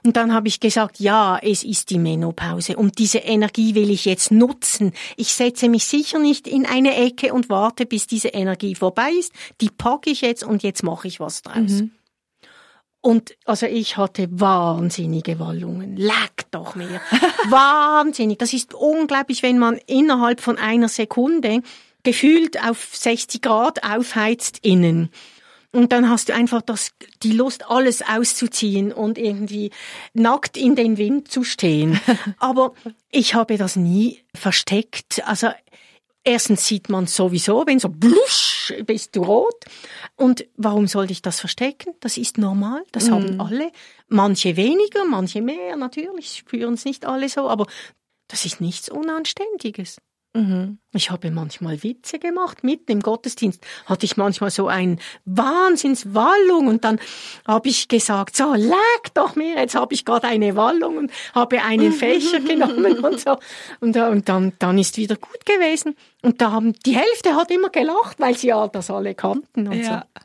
Und 0.05 0.15
dann 0.15 0.33
habe 0.33 0.47
ich 0.47 0.61
gesagt, 0.61 0.99
ja, 0.99 1.37
es 1.41 1.63
ist 1.63 1.89
die 1.89 1.99
Menopause 1.99 2.77
und 2.77 2.97
diese 2.99 3.17
Energie 3.17 3.75
will 3.75 3.89
ich 3.89 4.05
jetzt 4.05 4.31
nutzen. 4.31 4.93
Ich 5.17 5.33
setze 5.33 5.67
mich 5.67 5.85
sicher 5.85 6.19
nicht 6.19 6.47
in 6.47 6.65
eine 6.65 6.95
Ecke 6.95 7.33
und 7.33 7.49
warte, 7.49 7.85
bis 7.85 8.07
diese 8.07 8.29
Energie 8.29 8.75
vorbei 8.75 9.11
ist. 9.19 9.33
Die 9.59 9.69
packe 9.69 10.09
ich 10.09 10.21
jetzt 10.21 10.43
und 10.43 10.63
jetzt 10.63 10.83
mache 10.83 11.09
ich 11.09 11.19
was 11.19 11.41
draus. 11.41 11.81
Mhm. 11.81 11.91
Und 13.01 13.35
also 13.45 13.65
ich 13.65 13.95
hatte 13.97 14.27
wahnsinnige 14.29 15.39
Wallungen. 15.39 15.95
Leck 15.95 16.45
doch 16.51 16.75
mir. 16.75 16.99
Wahnsinnig. 17.49 18.39
Das 18.39 18.51
ist 18.53 18.73
unglaublich, 18.73 19.41
wenn 19.41 19.57
man 19.57 19.77
innerhalb 19.87 20.41
von 20.41 20.57
einer 20.57 20.89
Sekunde 20.89 21.61
gefühlt 22.03 22.61
auf 22.61 22.89
60 22.95 23.41
Grad 23.41 23.83
aufheizt 23.83 24.59
innen. 24.63 25.09
Und 25.71 25.91
dann 25.91 26.09
hast 26.09 26.29
du 26.29 26.33
einfach 26.33 26.61
das, 26.61 26.91
die 27.21 27.31
Lust, 27.31 27.69
alles 27.69 28.01
auszuziehen 28.01 28.91
und 28.91 29.17
irgendwie 29.17 29.69
nackt 30.13 30.57
in 30.57 30.75
den 30.75 30.97
Wind 30.97 31.31
zu 31.31 31.43
stehen. 31.43 31.99
Aber 32.39 32.73
ich 33.11 33.35
habe 33.35 33.57
das 33.57 33.75
nie 33.75 34.19
versteckt. 34.33 35.21
Also 35.25 35.49
Erstens 36.29 36.67
sieht 36.67 36.89
man 36.89 37.07
sowieso, 37.07 37.65
wenn 37.65 37.79
so 37.79 37.89
blusch, 37.89 38.71
bist 38.85 39.15
du 39.15 39.23
rot. 39.23 39.65
Und 40.15 40.45
warum 40.57 40.85
sollte 40.85 41.11
ich 41.11 41.23
das 41.23 41.39
verstecken? 41.39 41.95
Das 42.01 42.17
ist 42.17 42.37
normal, 42.37 42.83
das 42.91 43.09
mm. 43.09 43.11
haben 43.11 43.41
alle. 43.41 43.71
Manche 44.09 44.55
weniger, 44.55 45.05
manche 45.05 45.41
mehr, 45.41 45.75
natürlich 45.75 46.37
spüren 46.37 46.75
es 46.75 46.85
nicht 46.85 47.07
alle 47.07 47.29
so, 47.29 47.49
aber 47.49 47.65
das 48.27 48.45
ist 48.45 48.61
nichts 48.61 48.89
Unanständiges. 48.89 49.97
Mhm. 50.33 50.77
Ich 50.93 51.09
habe 51.09 51.31
manchmal 51.31 51.81
Witze 51.81 52.19
gemacht, 52.19 52.63
mitten 52.63 52.91
im 52.91 52.99
Gottesdienst 53.01 53.65
hatte 53.85 54.05
ich 54.05 54.15
manchmal 54.15 54.51
so 54.51 54.67
ein 54.67 54.99
Wahnsinnswallung 55.25 56.67
und 56.67 56.83
dann 56.83 56.99
habe 57.47 57.69
ich 57.69 57.87
gesagt, 57.87 58.35
so, 58.35 58.53
leg 58.53 59.13
doch 59.15 59.35
mir, 59.35 59.55
jetzt 59.55 59.73
habe 59.73 59.93
ich 59.93 60.05
gerade 60.05 60.27
eine 60.27 60.55
Wallung 60.55 60.97
und 60.97 61.11
habe 61.33 61.61
einen 61.63 61.91
Fächer 61.91 62.39
genommen 62.41 62.99
und 62.99 63.19
so. 63.19 63.37
Und, 63.79 63.97
und 63.97 64.29
dann, 64.29 64.53
dann 64.59 64.77
ist 64.77 64.97
wieder 64.97 65.15
gut 65.15 65.45
gewesen. 65.45 65.95
Und 66.21 66.41
da 66.41 66.51
haben, 66.51 66.73
die 66.85 66.95
Hälfte 66.95 67.35
hat 67.35 67.49
immer 67.49 67.69
gelacht, 67.69 68.19
weil 68.19 68.37
sie 68.37 68.47
ja 68.47 68.67
das 68.67 68.91
alle 68.91 69.15
kannten 69.15 69.67
und 69.67 69.83
ja. 69.83 70.05
so. 70.15 70.21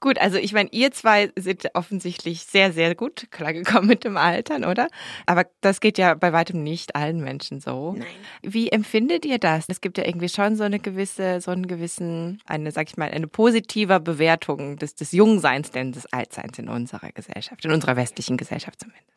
Gut, 0.00 0.18
also 0.18 0.36
ich 0.36 0.52
meine, 0.52 0.68
ihr 0.72 0.90
zwei 0.90 1.30
sind 1.36 1.68
offensichtlich 1.74 2.44
sehr, 2.44 2.72
sehr 2.72 2.94
gut 2.94 3.28
klargekommen 3.30 3.88
mit 3.88 4.04
dem 4.04 4.16
Altern, 4.16 4.64
oder? 4.64 4.88
Aber 5.26 5.46
das 5.60 5.80
geht 5.80 5.98
ja 5.98 6.14
bei 6.14 6.32
weitem 6.32 6.62
nicht 6.62 6.96
allen 6.96 7.20
Menschen 7.20 7.60
so. 7.60 7.94
Nein. 7.96 8.06
Wie 8.42 8.70
empfindet 8.70 9.24
ihr 9.24 9.38
das? 9.38 9.64
Es 9.68 9.80
gibt 9.80 9.98
ja 9.98 10.04
irgendwie 10.04 10.28
schon 10.28 10.56
so 10.56 10.64
eine 10.64 10.78
gewisse, 10.78 11.40
so 11.40 11.50
einen 11.50 11.66
gewissen, 11.66 12.40
eine, 12.46 12.70
sag 12.70 12.88
ich 12.88 12.96
mal, 12.96 13.10
eine 13.10 13.26
positive 13.26 14.00
Bewertung 14.00 14.76
des, 14.76 14.94
des 14.94 15.12
Jungseins, 15.12 15.70
denn 15.70 15.92
des 15.92 16.06
Altseins 16.12 16.58
in 16.58 16.68
unserer 16.68 17.10
Gesellschaft, 17.12 17.64
in 17.64 17.72
unserer 17.72 17.96
westlichen 17.96 18.36
Gesellschaft 18.36 18.80
zumindest. 18.80 19.08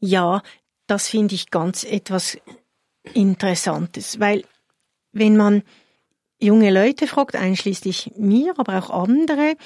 Ja, 0.00 0.42
das 0.86 1.08
finde 1.08 1.34
ich 1.34 1.50
ganz 1.50 1.84
etwas 1.84 2.38
Interessantes, 3.14 4.20
weil 4.20 4.44
wenn 5.12 5.36
man 5.36 5.62
junge 6.40 6.70
Leute 6.70 7.06
fragt, 7.06 7.36
einschließlich 7.36 8.12
mir, 8.16 8.54
aber 8.58 8.78
auch 8.78 8.90
andere, 8.90 9.56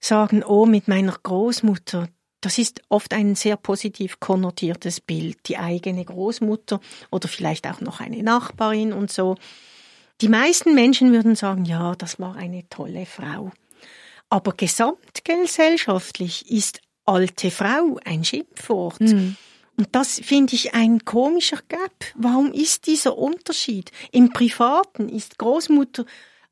sagen, 0.00 0.42
oh, 0.42 0.66
mit 0.66 0.88
meiner 0.88 1.16
Großmutter, 1.22 2.08
das 2.40 2.58
ist 2.58 2.80
oft 2.88 3.12
ein 3.12 3.34
sehr 3.34 3.56
positiv 3.56 4.18
konnotiertes 4.18 5.00
Bild, 5.00 5.36
die 5.46 5.58
eigene 5.58 6.04
Großmutter 6.04 6.80
oder 7.10 7.28
vielleicht 7.28 7.66
auch 7.66 7.80
noch 7.80 8.00
eine 8.00 8.22
Nachbarin 8.22 8.92
und 8.92 9.12
so. 9.12 9.36
Die 10.22 10.28
meisten 10.28 10.74
Menschen 10.74 11.12
würden 11.12 11.34
sagen, 11.36 11.64
ja, 11.64 11.94
das 11.94 12.18
war 12.18 12.36
eine 12.36 12.68
tolle 12.68 13.06
Frau. 13.06 13.52
Aber 14.30 14.52
gesamtgesellschaftlich 14.52 16.50
ist 16.50 16.80
alte 17.04 17.50
Frau 17.50 17.98
ein 18.04 18.24
Schimpfwort. 18.24 19.00
Mhm. 19.00 19.36
Und 19.80 19.88
das 19.92 20.20
finde 20.22 20.54
ich 20.54 20.74
ein 20.74 21.06
komischer 21.06 21.56
Gap. 21.68 22.04
Warum 22.14 22.52
ist 22.52 22.86
dieser 22.86 23.16
Unterschied? 23.16 23.90
Im 24.12 24.30
Privaten 24.30 25.08
ist 25.08 25.38
Großmutter, 25.38 26.04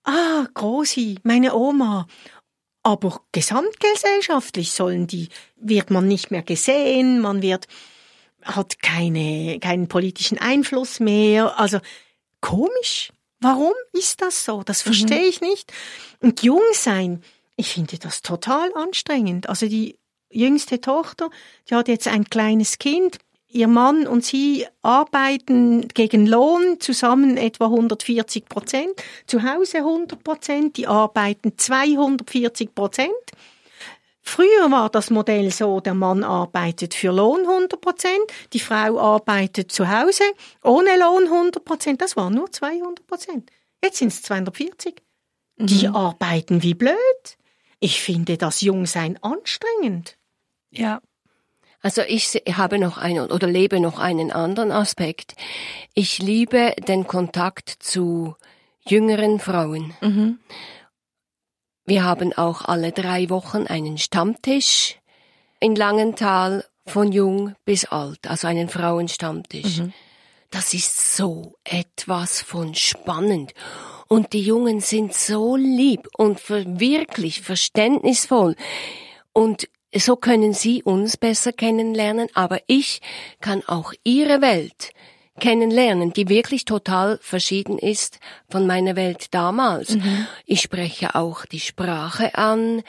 ah, 0.04 0.46
Großi, 0.54 1.18
meine 1.24 1.54
Oma. 1.54 2.06
Aber 2.82 3.20
gesamtgesellschaftlich 3.32 4.72
sollen 4.72 5.06
die, 5.08 5.28
wird 5.56 5.90
man 5.90 6.08
nicht 6.08 6.30
mehr 6.30 6.40
gesehen, 6.40 7.20
man 7.20 7.42
wird, 7.42 7.66
hat 8.44 8.80
keine, 8.80 9.58
keinen 9.60 9.88
politischen 9.88 10.38
Einfluss 10.38 10.98
mehr. 10.98 11.60
Also, 11.60 11.80
komisch. 12.40 13.12
Warum 13.40 13.74
ist 13.92 14.22
das 14.22 14.42
so? 14.42 14.62
Das 14.62 14.86
mhm. 14.86 14.94
verstehe 14.94 15.26
ich 15.26 15.42
nicht. 15.42 15.70
Und 16.20 16.42
jung 16.42 16.62
sein, 16.72 17.22
ich 17.56 17.74
finde 17.74 17.98
das 17.98 18.22
total 18.22 18.72
anstrengend. 18.74 19.50
Also 19.50 19.68
die 19.68 19.98
jüngste 20.30 20.80
Tochter, 20.80 21.30
die 21.68 21.74
hat 21.74 21.88
jetzt 21.88 22.08
ein 22.08 22.24
kleines 22.24 22.78
Kind, 22.78 23.18
Ihr 23.50 23.68
Mann 23.68 24.06
und 24.06 24.26
Sie 24.26 24.66
arbeiten 24.82 25.88
gegen 25.88 26.26
Lohn 26.26 26.80
zusammen 26.80 27.38
etwa 27.38 27.66
140 27.66 28.44
Prozent, 28.44 28.90
zu 29.26 29.42
Hause 29.42 29.78
100 29.78 30.22
Prozent, 30.22 30.76
die 30.76 30.86
arbeiten 30.86 31.56
240 31.56 32.74
Prozent. 32.74 33.10
Früher 34.20 34.70
war 34.70 34.90
das 34.90 35.08
Modell 35.08 35.50
so, 35.50 35.80
der 35.80 35.94
Mann 35.94 36.22
arbeitet 36.24 36.92
für 36.92 37.10
Lohn 37.10 37.40
100 37.48 37.80
Prozent, 37.80 38.20
die 38.52 38.60
Frau 38.60 39.00
arbeitet 39.00 39.72
zu 39.72 39.88
Hause 39.88 40.24
ohne 40.62 40.98
Lohn 40.98 41.24
100 41.24 41.64
Prozent, 41.64 42.02
das 42.02 42.18
waren 42.18 42.34
nur 42.34 42.52
200 42.52 43.06
Prozent. 43.06 43.50
Jetzt 43.82 43.96
sind 43.96 44.08
es 44.08 44.20
240. 44.20 44.96
Mhm. 45.56 45.66
Die 45.66 45.88
arbeiten 45.88 46.62
wie 46.62 46.74
blöd. 46.74 47.38
Ich 47.80 48.02
finde 48.02 48.36
das 48.36 48.60
Jungsein 48.60 49.18
anstrengend. 49.22 50.17
Ja, 50.70 51.00
Also 51.80 52.02
ich 52.02 52.34
habe 52.56 52.78
noch 52.78 52.98
einen 52.98 53.30
oder 53.30 53.46
lebe 53.46 53.78
noch 53.80 53.98
einen 53.98 54.32
anderen 54.32 54.72
Aspekt. 54.72 55.36
Ich 55.94 56.18
liebe 56.18 56.74
den 56.88 57.06
Kontakt 57.06 57.68
zu 57.68 58.34
jüngeren 58.84 59.38
Frauen. 59.38 59.94
Mhm. 60.00 60.40
Wir 61.86 62.04
haben 62.04 62.32
auch 62.32 62.64
alle 62.64 62.92
drei 62.92 63.30
Wochen 63.30 63.66
einen 63.66 63.96
Stammtisch 63.96 64.98
in 65.60 65.74
Langenthal 65.76 66.64
von 66.84 67.12
jung 67.12 67.54
bis 67.64 67.84
alt, 67.84 68.26
also 68.26 68.46
einen 68.48 68.68
Frauenstammtisch. 68.68 69.78
Mhm. 69.78 69.92
Das 70.50 70.74
ist 70.74 71.16
so 71.16 71.56
etwas 71.64 72.42
von 72.42 72.74
spannend. 72.74 73.54
Und 74.08 74.32
die 74.32 74.40
Jungen 74.42 74.80
sind 74.80 75.14
so 75.14 75.56
lieb 75.56 76.08
und 76.16 76.40
wirklich 76.48 77.42
verständnisvoll. 77.42 78.56
Und 79.32 79.68
so 79.94 80.16
können 80.16 80.52
sie 80.52 80.82
uns 80.82 81.16
besser 81.16 81.52
kennenlernen, 81.52 82.28
aber 82.34 82.60
ich 82.66 83.00
kann 83.40 83.62
auch 83.66 83.92
ihre 84.04 84.40
Welt 84.40 84.92
kennenlernen, 85.38 86.12
die 86.12 86.28
wirklich 86.28 86.64
total 86.64 87.18
verschieden 87.22 87.78
ist 87.78 88.18
von 88.50 88.66
meiner 88.66 88.96
Welt 88.96 89.32
damals. 89.32 89.90
Mhm. 89.90 90.26
Ich 90.46 90.60
spreche 90.60 91.14
auch 91.14 91.46
die 91.46 91.60
Sprache 91.60 92.34
an. 92.34 92.82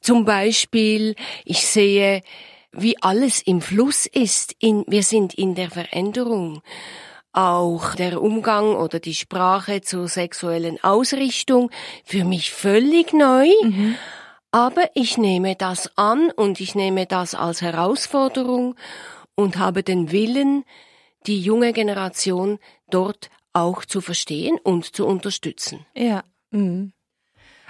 Zum 0.00 0.24
Beispiel, 0.24 1.16
ich 1.44 1.66
sehe, 1.66 2.22
wie 2.72 3.00
alles 3.02 3.42
im 3.42 3.60
Fluss 3.60 4.06
ist. 4.06 4.54
In, 4.60 4.84
wir 4.86 5.02
sind 5.02 5.34
in 5.34 5.54
der 5.54 5.70
Veränderung. 5.70 6.62
Auch 7.32 7.94
der 7.94 8.22
Umgang 8.22 8.74
oder 8.74 9.00
die 9.00 9.14
Sprache 9.14 9.82
zur 9.82 10.08
sexuellen 10.08 10.82
Ausrichtung 10.82 11.70
für 12.04 12.24
mich 12.24 12.50
völlig 12.50 13.12
neu. 13.12 13.48
Mhm. 13.62 13.96
Aber 14.50 14.90
ich 14.94 15.18
nehme 15.18 15.56
das 15.56 15.96
an 15.96 16.30
und 16.30 16.60
ich 16.60 16.74
nehme 16.74 17.06
das 17.06 17.34
als 17.34 17.60
Herausforderung 17.60 18.76
und 19.34 19.58
habe 19.58 19.82
den 19.82 20.10
Willen, 20.10 20.64
die 21.26 21.40
junge 21.40 21.72
Generation 21.72 22.58
dort 22.90 23.30
auch 23.52 23.84
zu 23.84 24.00
verstehen 24.00 24.58
und 24.62 24.96
zu 24.96 25.06
unterstützen. 25.06 25.84
Ja. 25.94 26.24
Mhm. 26.50 26.92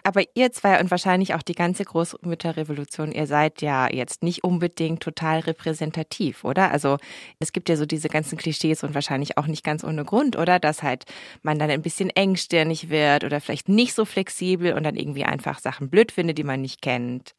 Aber 0.03 0.23
ihr 0.35 0.53
zwei 0.53 0.81
und 0.81 0.91
wahrscheinlich 0.91 1.35
auch 1.35 1.43
die 1.43 1.55
ganze 1.55 1.85
Großmütterrevolution, 1.85 3.13
ihr 3.13 3.27
seid 3.27 3.63
ja 3.63 3.93
jetzt 3.93 4.23
nicht 4.23 4.45
unbedingt 4.45 5.03
total 5.03 5.41
repräsentativ, 5.41 6.45
oder? 6.45 6.71
Also 6.71 6.99
es 7.39 7.53
gibt 7.53 7.69
ja 7.69 7.77
so 7.77 7.87
diese 7.87 8.09
ganzen 8.09 8.39
Klischees 8.39 8.85
und 8.85 8.95
wahrscheinlich 8.95 9.39
auch 9.39 9.47
nicht 9.47 9.65
ganz 9.65 9.85
ohne 9.85 10.05
Grund, 10.05 10.37
oder? 10.37 10.59
Dass 10.59 10.83
halt 10.83 11.05
man 11.43 11.59
dann 11.59 11.71
ein 11.71 11.83
bisschen 11.83 12.11
engstirnig 12.11 12.91
wird 12.91 13.25
oder 13.25 13.41
vielleicht 13.41 13.69
nicht 13.69 13.95
so 13.95 14.05
flexibel 14.05 14.73
und 14.73 14.85
dann 14.85 14.97
irgendwie 14.97 15.25
einfach 15.25 15.59
Sachen 15.59 15.91
blöd 15.91 16.13
findet, 16.13 16.39
die 16.39 16.45
man 16.45 16.61
nicht 16.61 16.83
kennt. 16.83 17.35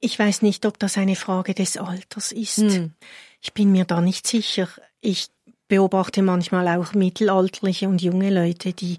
Ich 0.00 0.18
weiß 0.18 0.42
nicht, 0.42 0.66
ob 0.66 0.78
das 0.78 0.98
eine 0.98 1.14
Frage 1.14 1.54
des 1.54 1.76
Alters 1.76 2.32
ist. 2.32 2.58
Hm. 2.58 2.92
Ich 3.40 3.52
bin 3.52 3.70
mir 3.70 3.84
da 3.84 4.00
nicht 4.00 4.26
sicher. 4.26 4.68
Ich 5.00 5.28
beobachte 5.68 6.22
manchmal 6.22 6.68
auch 6.68 6.92
mittelalterliche 6.92 7.88
und 7.88 8.02
junge 8.02 8.30
Leute, 8.30 8.72
die 8.72 8.98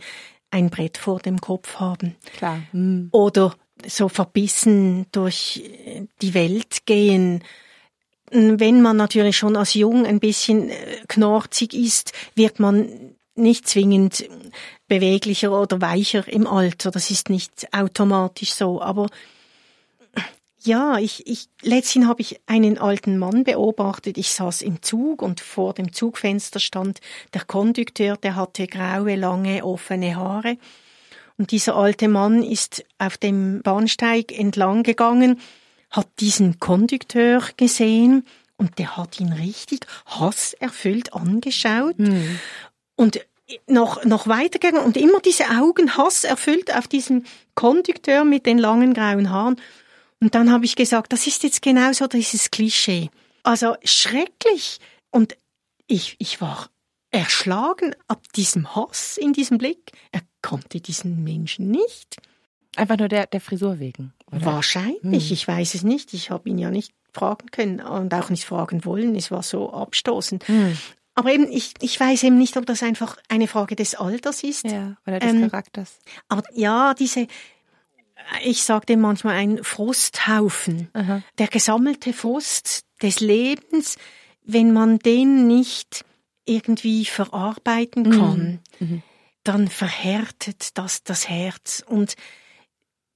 ein 0.53 0.69
Brett 0.69 0.97
vor 0.97 1.19
dem 1.19 1.41
Kopf 1.41 1.79
haben. 1.79 2.15
Klar. 2.37 2.61
Mhm. 2.71 3.09
Oder 3.11 3.55
so 3.85 4.07
verbissen 4.07 5.07
durch 5.11 5.63
die 6.21 6.33
Welt 6.33 6.85
gehen. 6.85 7.43
Wenn 8.29 8.81
man 8.81 8.97
natürlich 8.97 9.37
schon 9.37 9.57
als 9.57 9.73
Jung 9.73 10.05
ein 10.05 10.19
bisschen 10.19 10.69
äh, 10.69 10.75
knorzig 11.07 11.73
ist, 11.73 12.13
wird 12.35 12.59
man 12.59 13.15
nicht 13.35 13.67
zwingend 13.67 14.29
beweglicher 14.87 15.59
oder 15.59 15.81
weicher 15.81 16.27
im 16.27 16.45
Alter. 16.45 16.91
Das 16.91 17.09
ist 17.09 17.29
nicht 17.29 17.73
automatisch 17.73 18.53
so. 18.53 18.81
Aber 18.81 19.07
ja, 20.65 20.97
ich, 20.97 21.27
ich, 21.27 21.49
letzthin 21.61 22.07
habe 22.07 22.21
ich 22.21 22.39
einen 22.45 22.77
alten 22.77 23.17
Mann 23.17 23.43
beobachtet. 23.43 24.17
Ich 24.17 24.33
saß 24.33 24.61
im 24.61 24.81
Zug 24.81 25.21
und 25.21 25.41
vor 25.41 25.73
dem 25.73 25.93
Zugfenster 25.93 26.59
stand 26.59 26.99
der 27.33 27.43
Kondukteur, 27.43 28.17
der 28.17 28.35
hatte 28.35 28.67
graue, 28.67 29.15
lange, 29.15 29.63
offene 29.63 30.15
Haare. 30.15 30.57
Und 31.37 31.51
dieser 31.51 31.75
alte 31.75 32.07
Mann 32.07 32.43
ist 32.43 32.85
auf 32.97 33.17
dem 33.17 33.61
Bahnsteig 33.61 34.37
entlang 34.37 34.83
gegangen, 34.83 35.39
hat 35.89 36.07
diesen 36.19 36.59
Kondukteur 36.59 37.43
gesehen 37.57 38.25
und 38.57 38.79
der 38.79 38.97
hat 38.97 39.19
ihn 39.19 39.33
richtig 39.33 39.85
hasserfüllt 40.05 41.13
angeschaut. 41.13 41.97
Mhm. 41.99 42.39
Und 42.95 43.19
noch, 43.67 44.05
noch 44.05 44.27
weitergegangen 44.27 44.83
und 44.83 44.97
immer 44.97 45.19
diese 45.19 45.49
Augen 45.49 45.97
hasserfüllt 45.97 46.75
auf 46.75 46.87
diesen 46.87 47.25
Kondukteur 47.55 48.23
mit 48.23 48.45
den 48.45 48.57
langen 48.57 48.93
grauen 48.93 49.29
Haaren. 49.29 49.57
Und 50.23 50.35
dann 50.35 50.53
habe 50.53 50.63
ich 50.63 50.77
gesagt, 50.77 51.11
das 51.11 51.27
ist 51.27 51.43
jetzt 51.43 51.61
genauso 51.61 52.07
dieses 52.07 52.49
Klischee. 52.49 53.09
Also 53.43 53.75
schrecklich. 53.83 54.79
Und 55.11 55.35
ich, 55.85 56.15
ich 56.17 56.39
war 56.39 56.69
erschlagen 57.11 57.93
ab 58.07 58.31
diesem 58.33 58.73
Hass 58.73 59.17
in 59.17 59.33
diesem 59.33 59.57
Blick. 59.57 59.91
Er 60.13 60.21
konnte 60.41 60.79
diesen 60.79 61.25
Menschen 61.25 61.69
nicht. 61.69 62.21
Einfach 62.77 62.97
nur 62.97 63.09
der, 63.09 63.27
der 63.27 63.41
Frisur 63.41 63.79
wegen. 63.79 64.13
Oder? 64.31 64.45
Wahrscheinlich, 64.45 65.25
hm. 65.25 65.33
ich 65.33 65.45
weiß 65.45 65.75
es 65.75 65.83
nicht. 65.83 66.13
Ich 66.13 66.29
habe 66.29 66.47
ihn 66.47 66.57
ja 66.57 66.71
nicht 66.71 66.93
fragen 67.11 67.51
können 67.51 67.81
und 67.81 68.13
auch 68.13 68.29
nicht 68.29 68.45
fragen 68.45 68.85
wollen. 68.85 69.17
Es 69.17 69.29
war 69.29 69.43
so 69.43 69.73
abstoßend. 69.73 70.47
Hm. 70.47 70.77
Aber 71.15 71.33
eben, 71.33 71.51
ich, 71.51 71.73
ich 71.81 71.99
weiß 71.99 72.23
eben 72.23 72.37
nicht, 72.37 72.55
ob 72.55 72.65
das 72.65 72.81
einfach 72.81 73.17
eine 73.27 73.49
Frage 73.49 73.75
des 73.75 73.95
Alters 73.95 74.41
ist. 74.45 74.63
Ja, 74.63 74.95
oder 75.05 75.19
des 75.19 75.33
ähm, 75.33 75.41
Charakters. 75.41 75.99
Aber 76.29 76.43
ja, 76.53 76.93
diese, 76.93 77.27
ich 78.43 78.63
sage 78.63 78.85
dem 78.85 79.01
manchmal 79.01 79.35
ein 79.35 79.63
Frusthaufen. 79.63 80.89
Aha. 80.93 81.21
Der 81.37 81.47
gesammelte 81.47 82.13
Frust 82.13 82.85
des 83.01 83.19
Lebens, 83.19 83.97
wenn 84.43 84.71
man 84.71 84.99
den 84.99 85.47
nicht 85.47 86.05
irgendwie 86.45 87.05
verarbeiten 87.05 88.03
mhm. 88.03 88.11
kann, 88.11 88.59
mhm. 88.79 89.03
dann 89.43 89.67
verhärtet 89.67 90.77
das 90.77 91.03
das 91.03 91.29
Herz 91.29 91.83
und 91.85 92.15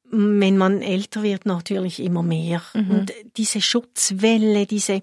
wenn 0.10 0.58
man 0.58 0.82
älter 0.82 1.24
wird, 1.24 1.46
natürlich 1.46 2.00
immer 2.00 2.24
mehr. 2.24 2.62
Mhm. 2.74 2.92
Und 2.92 3.14
diese 3.36 3.62
Schutzwelle, 3.62 4.66
diese, 4.66 5.02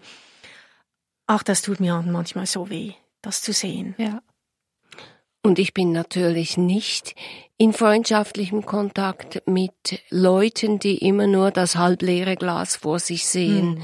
ach, 1.27 1.43
das 1.43 1.63
tut 1.63 1.81
mir 1.81 2.03
manchmal 2.03 2.47
so 2.47 2.71
weh, 2.71 2.93
das 3.21 3.43
zu 3.43 3.53
sehen. 3.53 3.95
Ja. 3.99 4.23
Und 5.45 5.59
ich 5.59 5.75
bin 5.75 5.93
natürlich 5.93 6.57
nicht 6.57 7.15
in 7.59 7.75
freundschaftlichem 7.75 8.65
Kontakt 8.65 9.43
mit 9.47 10.03
Leuten, 10.09 10.79
die 10.79 10.97
immer 10.97 11.27
nur 11.27 11.51
das 11.51 11.77
halbleere 11.77 12.35
Glas 12.35 12.77
vor 12.77 12.99
sich 12.99 13.27
sehen. 13.27 13.75
Mhm. 13.75 13.83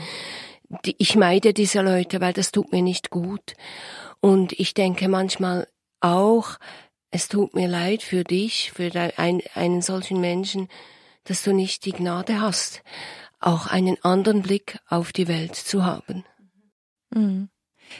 Ich 0.96 1.16
meide 1.16 1.52
diese 1.52 1.82
Leute, 1.82 2.22
weil 2.22 2.32
das 2.32 2.50
tut 2.50 2.72
mir 2.72 2.80
nicht 2.80 3.10
gut. 3.10 3.52
Und 4.20 4.58
ich 4.58 4.72
denke 4.72 5.08
manchmal 5.08 5.68
auch, 6.00 6.56
es 7.10 7.28
tut 7.28 7.54
mir 7.54 7.68
leid 7.68 8.02
für 8.02 8.24
dich, 8.24 8.72
für 8.72 8.90
einen 9.18 9.82
solchen 9.82 10.18
Menschen, 10.18 10.66
dass 11.24 11.42
du 11.42 11.52
nicht 11.52 11.84
die 11.84 11.92
Gnade 11.92 12.40
hast, 12.40 12.82
auch 13.38 13.66
einen 13.66 14.02
anderen 14.02 14.40
Blick 14.40 14.78
auf 14.88 15.12
die 15.12 15.28
Welt 15.28 15.56
zu 15.56 15.84
haben. 15.84 16.24
Mhm. 17.14 17.50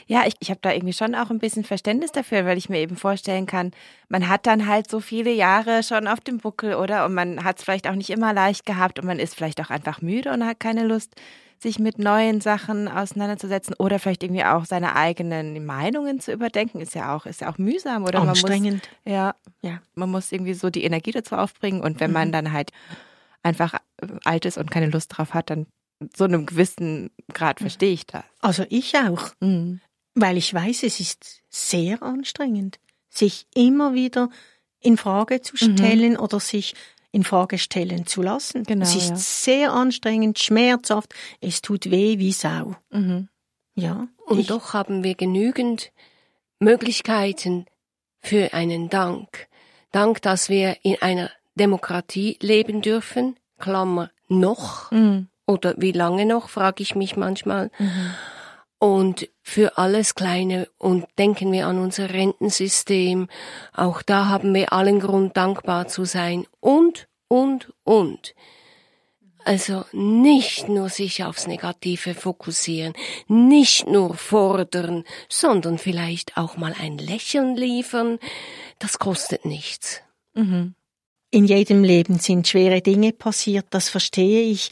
Ja, 0.07 0.23
ich, 0.25 0.35
ich 0.39 0.49
habe 0.49 0.59
da 0.61 0.71
irgendwie 0.71 0.93
schon 0.93 1.15
auch 1.15 1.29
ein 1.29 1.39
bisschen 1.39 1.63
Verständnis 1.63 2.11
dafür, 2.11 2.45
weil 2.45 2.57
ich 2.57 2.69
mir 2.69 2.79
eben 2.79 2.95
vorstellen 2.95 3.45
kann, 3.45 3.71
man 4.09 4.27
hat 4.27 4.45
dann 4.45 4.67
halt 4.67 4.89
so 4.89 4.99
viele 4.99 5.31
Jahre 5.31 5.83
schon 5.83 6.07
auf 6.07 6.19
dem 6.19 6.37
Buckel, 6.37 6.75
oder? 6.75 7.05
Und 7.05 7.13
man 7.13 7.43
hat 7.43 7.57
es 7.57 7.63
vielleicht 7.63 7.87
auch 7.87 7.95
nicht 7.95 8.09
immer 8.09 8.33
leicht 8.33 8.65
gehabt 8.65 8.99
und 8.99 9.05
man 9.05 9.19
ist 9.19 9.35
vielleicht 9.35 9.61
auch 9.61 9.69
einfach 9.69 10.01
müde 10.01 10.31
und 10.31 10.45
hat 10.45 10.59
keine 10.59 10.85
Lust, 10.85 11.15
sich 11.61 11.77
mit 11.77 11.99
neuen 11.99 12.41
Sachen 12.41 12.87
auseinanderzusetzen 12.87 13.75
oder 13.77 13.99
vielleicht 13.99 14.23
irgendwie 14.23 14.43
auch 14.43 14.65
seine 14.65 14.95
eigenen 14.95 15.63
Meinungen 15.63 16.19
zu 16.19 16.31
überdenken, 16.31 16.81
ist 16.81 16.95
ja 16.95 17.15
auch, 17.15 17.27
ist 17.27 17.41
ja 17.41 17.51
auch 17.51 17.59
mühsam 17.59 18.03
oder 18.03 18.19
Anstrengend. 18.21 18.89
man 19.05 19.13
muss, 19.13 19.13
ja, 19.13 19.35
ja, 19.61 19.79
man 19.93 20.09
muss 20.09 20.31
irgendwie 20.31 20.55
so 20.55 20.71
die 20.71 20.83
Energie 20.83 21.11
dazu 21.11 21.35
aufbringen 21.35 21.81
und 21.81 21.99
wenn 21.99 22.09
mhm. 22.09 22.15
man 22.15 22.31
dann 22.31 22.51
halt 22.51 22.71
einfach 23.43 23.75
alt 24.23 24.45
ist 24.45 24.57
und 24.57 24.71
keine 24.71 24.87
Lust 24.87 25.15
drauf 25.15 25.35
hat, 25.35 25.51
dann 25.51 25.67
so 26.15 26.23
einem 26.23 26.45
gewissen 26.45 27.11
Grad 27.33 27.59
verstehe 27.59 27.93
ich 27.93 28.05
das. 28.05 28.23
Also 28.39 28.65
ich 28.69 28.95
auch. 28.97 29.31
Mhm. 29.39 29.81
Weil 30.13 30.37
ich 30.37 30.53
weiß, 30.53 30.83
es 30.83 30.99
ist 30.99 31.41
sehr 31.49 32.03
anstrengend, 32.03 32.79
sich 33.09 33.47
immer 33.55 33.93
wieder 33.93 34.29
in 34.79 34.97
Frage 34.97 35.41
zu 35.41 35.55
mhm. 35.55 35.77
stellen 35.77 36.13
mhm. 36.13 36.19
oder 36.19 36.39
sich 36.39 36.75
in 37.11 37.23
Frage 37.23 37.57
stellen 37.57 38.05
zu 38.07 38.21
lassen. 38.21 38.63
Genau, 38.63 38.83
es 38.83 38.95
ist 38.95 39.09
ja. 39.09 39.15
sehr 39.15 39.73
anstrengend, 39.73 40.39
schmerzhaft, 40.39 41.13
es 41.41 41.61
tut 41.61 41.91
weh 41.91 42.19
wie 42.19 42.31
Sau. 42.31 42.75
Mhm. 42.89 43.27
Ja. 43.75 44.07
Und 44.25 44.39
ich, 44.39 44.47
doch 44.47 44.73
haben 44.73 45.03
wir 45.03 45.15
genügend 45.15 45.91
Möglichkeiten 46.59 47.65
für 48.21 48.53
einen 48.53 48.89
Dank. 48.89 49.47
Dank, 49.91 50.21
dass 50.21 50.47
wir 50.49 50.77
in 50.83 51.01
einer 51.01 51.31
Demokratie 51.55 52.37
leben 52.41 52.81
dürfen, 52.81 53.35
Klammer 53.59 54.09
noch, 54.29 54.91
mhm. 54.91 55.27
Oder 55.51 55.75
wie 55.77 55.91
lange 55.91 56.25
noch, 56.25 56.49
frage 56.49 56.81
ich 56.81 56.95
mich 56.95 57.15
manchmal. 57.15 57.69
Mhm. 57.77 58.13
Und 58.79 59.29
für 59.43 59.77
alles 59.77 60.15
Kleine 60.15 60.67
und 60.79 61.05
denken 61.19 61.51
wir 61.51 61.67
an 61.67 61.77
unser 61.77 62.09
Rentensystem. 62.09 63.27
Auch 63.73 64.01
da 64.01 64.27
haben 64.27 64.55
wir 64.55 64.73
allen 64.73 64.99
Grund, 64.99 65.37
dankbar 65.37 65.87
zu 65.87 66.05
sein. 66.05 66.47
Und, 66.59 67.07
und, 67.27 67.71
und. 67.83 68.33
Also 69.43 69.85
nicht 69.91 70.67
nur 70.67 70.89
sich 70.89 71.23
aufs 71.23 71.47
Negative 71.47 72.13
fokussieren, 72.13 72.93
nicht 73.27 73.87
nur 73.87 74.15
fordern, 74.15 75.03
sondern 75.29 75.77
vielleicht 75.77 76.37
auch 76.37 76.57
mal 76.57 76.75
ein 76.79 76.97
Lächeln 76.97 77.55
liefern. 77.55 78.19
Das 78.79 78.99
kostet 78.99 79.45
nichts. 79.45 80.01
Mhm. 80.33 80.75
In 81.31 81.45
jedem 81.45 81.83
Leben 81.83 82.19
sind 82.19 82.47
schwere 82.47 82.81
Dinge 82.81 83.13
passiert, 83.13 83.65
das 83.69 83.89
verstehe 83.89 84.43
ich. 84.43 84.69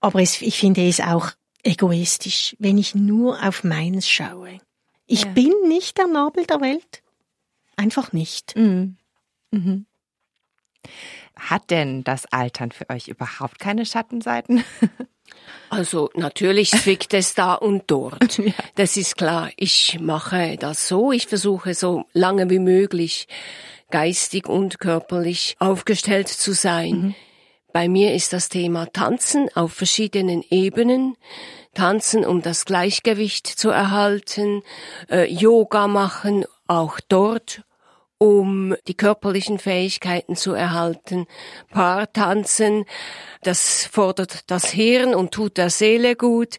Aber 0.00 0.20
es, 0.20 0.40
ich 0.40 0.58
finde 0.58 0.86
es 0.86 1.00
auch 1.00 1.30
egoistisch, 1.62 2.56
wenn 2.58 2.78
ich 2.78 2.94
nur 2.94 3.42
auf 3.42 3.64
meins 3.64 4.08
schaue. 4.08 4.58
Ich 5.06 5.24
ja. 5.24 5.30
bin 5.30 5.52
nicht 5.68 5.98
der 5.98 6.06
Nabel 6.06 6.46
der 6.46 6.60
Welt. 6.60 7.02
Einfach 7.76 8.12
nicht. 8.12 8.56
Mhm. 8.56 8.96
Mhm. 9.50 9.86
Hat 11.36 11.70
denn 11.70 12.04
das 12.04 12.26
Altern 12.26 12.72
für 12.72 12.88
euch 12.90 13.08
überhaupt 13.08 13.58
keine 13.58 13.86
Schattenseiten? 13.86 14.64
Also 15.68 16.10
natürlich 16.14 16.72
zwickt 16.72 17.14
es 17.14 17.34
da 17.34 17.54
und 17.54 17.84
dort. 17.86 18.38
ja. 18.38 18.52
Das 18.74 18.96
ist 18.96 19.16
klar. 19.16 19.50
Ich 19.56 19.98
mache 20.00 20.56
das 20.56 20.88
so. 20.88 21.12
Ich 21.12 21.28
versuche 21.28 21.74
so 21.74 22.06
lange 22.12 22.50
wie 22.50 22.58
möglich 22.58 23.28
geistig 23.90 24.48
und 24.48 24.80
körperlich 24.80 25.56
aufgestellt 25.60 26.26
zu 26.26 26.52
sein. 26.52 26.90
Mhm. 26.90 27.14
Bei 27.72 27.88
mir 27.88 28.14
ist 28.14 28.32
das 28.32 28.48
Thema 28.48 28.86
Tanzen 28.86 29.48
auf 29.54 29.72
verschiedenen 29.72 30.42
Ebenen. 30.50 31.16
Tanzen, 31.74 32.24
um 32.24 32.42
das 32.42 32.64
Gleichgewicht 32.64 33.46
zu 33.46 33.70
erhalten, 33.70 34.62
äh, 35.08 35.32
Yoga 35.32 35.86
machen, 35.86 36.44
auch 36.66 36.98
dort, 37.08 37.62
um 38.18 38.74
die 38.88 38.94
körperlichen 38.94 39.60
Fähigkeiten 39.60 40.34
zu 40.34 40.52
erhalten. 40.52 41.26
Paartanzen, 41.70 42.86
das 43.42 43.86
fordert 43.86 44.50
das 44.50 44.66
Hirn 44.70 45.14
und 45.14 45.32
tut 45.32 45.56
der 45.56 45.70
Seele 45.70 46.16
gut 46.16 46.58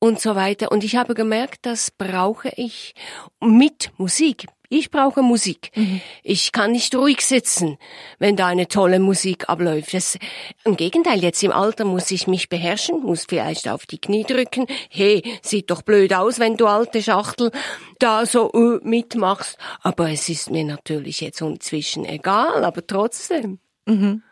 und 0.00 0.18
so 0.18 0.34
weiter. 0.34 0.72
Und 0.72 0.82
ich 0.82 0.96
habe 0.96 1.14
gemerkt, 1.14 1.60
das 1.62 1.92
brauche 1.92 2.50
ich 2.56 2.94
mit 3.40 3.92
Musik. 3.98 4.46
Ich 4.72 4.92
brauche 4.92 5.20
Musik. 5.22 5.72
Mhm. 5.74 6.00
Ich 6.22 6.52
kann 6.52 6.70
nicht 6.70 6.94
ruhig 6.94 7.22
sitzen, 7.22 7.76
wenn 8.20 8.36
da 8.36 8.46
eine 8.46 8.68
tolle 8.68 9.00
Musik 9.00 9.48
abläuft. 9.48 9.92
Das, 9.92 10.16
Im 10.64 10.76
Gegenteil, 10.76 11.20
jetzt 11.22 11.42
im 11.42 11.50
Alter 11.50 11.84
muss 11.84 12.08
ich 12.12 12.28
mich 12.28 12.48
beherrschen, 12.48 13.02
muss 13.02 13.26
vielleicht 13.28 13.68
auf 13.68 13.84
die 13.84 13.98
Knie 13.98 14.22
drücken. 14.22 14.66
Hey, 14.88 15.24
sieht 15.42 15.72
doch 15.72 15.82
blöd 15.82 16.14
aus, 16.14 16.38
wenn 16.38 16.56
du 16.56 16.68
alte 16.68 17.02
Schachtel 17.02 17.50
da 17.98 18.24
so 18.26 18.52
uh, 18.52 18.78
mitmachst. 18.84 19.58
Aber 19.82 20.08
es 20.08 20.28
ist 20.28 20.50
mir 20.50 20.64
natürlich 20.64 21.20
jetzt 21.20 21.40
inzwischen 21.40 22.04
egal, 22.04 22.64
aber 22.64 22.86
trotzdem. 22.86 23.58
Mhm. 23.86 24.22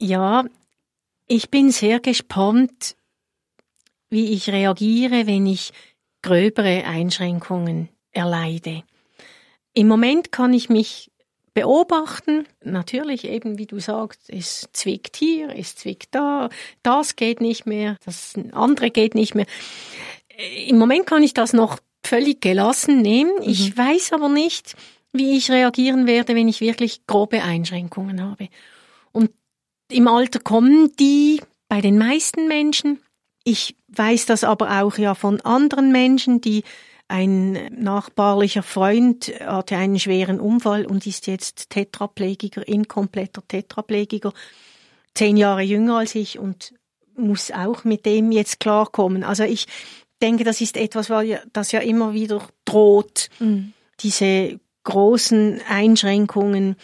Ja, 0.00 0.44
ich 1.28 1.48
bin 1.48 1.70
sehr 1.70 2.00
gespannt, 2.00 2.96
wie 4.10 4.32
ich 4.32 4.50
reagiere, 4.50 5.26
wenn 5.26 5.46
ich 5.46 5.72
gröbere 6.22 6.84
Einschränkungen 6.84 7.88
erleide. 8.12 8.82
Im 9.72 9.88
Moment 9.88 10.32
kann 10.32 10.52
ich 10.52 10.68
mich 10.68 11.10
beobachten. 11.54 12.46
Natürlich 12.62 13.24
eben, 13.24 13.58
wie 13.58 13.66
du 13.66 13.78
sagst, 13.78 14.28
es 14.28 14.68
zwickt 14.72 15.16
hier, 15.16 15.50
es 15.56 15.76
zwickt 15.76 16.14
da, 16.14 16.48
das 16.82 17.16
geht 17.16 17.40
nicht 17.40 17.66
mehr, 17.66 17.96
das 18.04 18.34
andere 18.52 18.90
geht 18.90 19.14
nicht 19.14 19.34
mehr. 19.34 19.46
Im 20.66 20.78
Moment 20.78 21.06
kann 21.06 21.22
ich 21.22 21.34
das 21.34 21.52
noch 21.52 21.78
völlig 22.04 22.40
gelassen 22.40 23.02
nehmen. 23.02 23.32
Mhm. 23.36 23.48
Ich 23.48 23.76
weiß 23.76 24.12
aber 24.12 24.28
nicht, 24.28 24.76
wie 25.12 25.36
ich 25.36 25.50
reagieren 25.50 26.06
werde, 26.06 26.34
wenn 26.34 26.48
ich 26.48 26.60
wirklich 26.60 27.06
grobe 27.06 27.42
Einschränkungen 27.42 28.22
habe. 28.22 28.48
Und 29.12 29.30
im 29.90 30.08
Alter 30.08 30.38
kommen 30.38 30.92
die 30.98 31.40
bei 31.68 31.80
den 31.80 31.98
meisten 31.98 32.48
Menschen. 32.48 33.00
Ich 33.44 33.76
weiß 33.94 34.26
das 34.26 34.44
aber 34.44 34.82
auch 34.82 34.98
ja 34.98 35.14
von 35.14 35.40
anderen 35.40 35.92
Menschen, 35.92 36.40
die 36.40 36.64
ein 37.08 37.74
nachbarlicher 37.74 38.62
Freund 38.62 39.32
hatte 39.40 39.76
einen 39.76 39.98
schweren 39.98 40.38
Unfall 40.38 40.86
und 40.86 41.06
ist 41.06 41.26
jetzt 41.26 41.70
Tetraplegiker, 41.70 42.66
inkompletter 42.66 43.42
Tetraplegiker, 43.46 44.32
zehn 45.14 45.36
Jahre 45.36 45.62
jünger 45.62 45.98
als 45.98 46.14
ich 46.14 46.38
und 46.38 46.72
muss 47.16 47.50
auch 47.50 47.82
mit 47.82 48.06
dem 48.06 48.30
jetzt 48.30 48.60
klarkommen. 48.60 49.24
Also 49.24 49.42
ich 49.42 49.66
denke, 50.22 50.44
das 50.44 50.60
ist 50.60 50.76
etwas, 50.76 51.10
das 51.52 51.72
ja 51.72 51.80
immer 51.80 52.14
wieder 52.14 52.46
droht, 52.64 53.28
mhm. 53.40 53.72
diese 54.00 54.60
großen 54.84 55.60
Einschränkungen. 55.68 56.76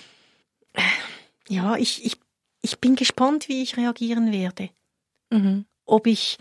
Ja, 1.49 1.77
ich, 1.77 2.05
ich, 2.05 2.19
ich 2.63 2.81
bin 2.81 2.97
gespannt, 2.97 3.49
wie 3.49 3.63
ich 3.63 3.77
reagieren 3.77 4.33
werde. 4.33 4.71
Mhm. 5.31 5.67
Ob 5.85 6.09
ich 6.09 6.39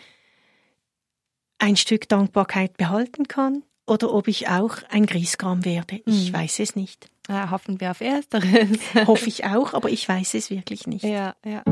ein 1.59 1.75
Stück 1.75 2.09
Dankbarkeit 2.09 2.77
behalten 2.77 3.27
kann 3.27 3.63
oder 3.87 4.13
ob 4.13 4.27
ich 4.27 4.49
auch 4.49 4.77
ein 4.89 5.05
Griesgram 5.05 5.65
werde. 5.65 6.01
Ich 6.05 6.31
mhm. 6.31 6.35
weiß 6.35 6.59
es 6.59 6.75
nicht. 6.75 7.09
Ja, 7.27 7.49
hoffen 7.49 7.79
wir 7.79 7.91
auf 7.91 8.01
Ersteres. 8.01 8.79
Hoffe 9.07 9.27
ich 9.27 9.45
auch, 9.45 9.73
aber 9.73 9.89
ich 9.89 10.07
weiß 10.07 10.35
es 10.35 10.49
wirklich 10.49 10.85
nicht. 10.85 11.03
Ja, 11.03 11.35
ja. 11.43 11.63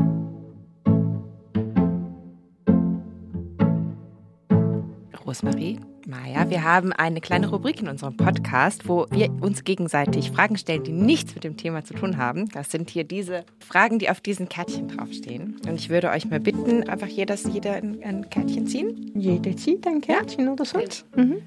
Rosmarie, 5.24 5.80
Maja, 6.06 6.50
wir 6.50 6.62
haben 6.62 6.92
eine 6.92 7.20
kleine 7.20 7.48
Rubrik 7.48 7.80
in 7.80 7.88
unserem 7.88 8.16
Podcast, 8.16 8.88
wo 8.88 9.06
wir 9.10 9.30
uns 9.40 9.64
gegenseitig 9.64 10.30
Fragen 10.30 10.58
stellen, 10.58 10.84
die 10.84 10.92
nichts 10.92 11.34
mit 11.34 11.44
dem 11.44 11.56
Thema 11.56 11.84
zu 11.84 11.94
tun 11.94 12.18
haben. 12.18 12.48
Das 12.50 12.70
sind 12.70 12.90
hier 12.90 13.04
diese 13.04 13.44
Fragen, 13.60 13.98
die 13.98 14.10
auf 14.10 14.20
diesen 14.20 14.48
Kärtchen 14.48 14.88
draufstehen. 14.88 15.56
Und 15.66 15.74
ich 15.76 15.88
würde 15.88 16.10
euch 16.10 16.26
mal 16.26 16.40
bitten, 16.40 16.88
einfach 16.88 17.08
jedes, 17.08 17.44
jeder 17.44 17.74
ein, 17.74 18.02
ein 18.02 18.28
Kärtchen 18.28 18.66
ziehen. 18.66 19.12
Jede 19.14 19.56
zieht 19.56 19.86
ein 19.86 20.00
Kärtchen 20.00 20.46
ja. 20.46 20.52
oder 20.52 20.64
so. 20.64 20.78
Mhm 21.16 21.42